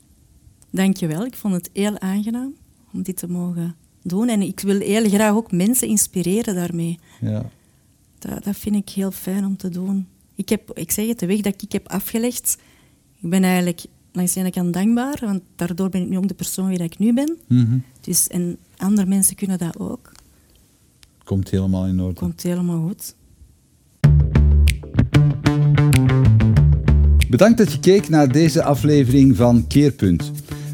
[0.70, 1.24] Dank je wel.
[1.24, 2.54] Ik vond het heel aangenaam
[2.92, 4.28] om dit te mogen doen.
[4.28, 6.98] En ik wil heel graag ook mensen inspireren daarmee.
[7.20, 7.50] Ja.
[8.18, 10.06] Dat, dat vind ik heel fijn om te doen.
[10.34, 12.58] Ik, heb, ik zeg het, de weg dat ik heb afgelegd,
[13.20, 16.34] ik ben eigenlijk langs de ene kant dankbaar, want daardoor ben ik nu ook de
[16.34, 17.36] persoon wie dat ik nu ben.
[17.48, 17.78] Mhm.
[18.00, 20.12] Dus, en andere mensen kunnen dat ook.
[21.24, 22.20] Komt helemaal in orde.
[22.20, 23.14] Komt helemaal goed.
[27.28, 30.32] Bedankt dat je keek naar deze aflevering van Keerpunt.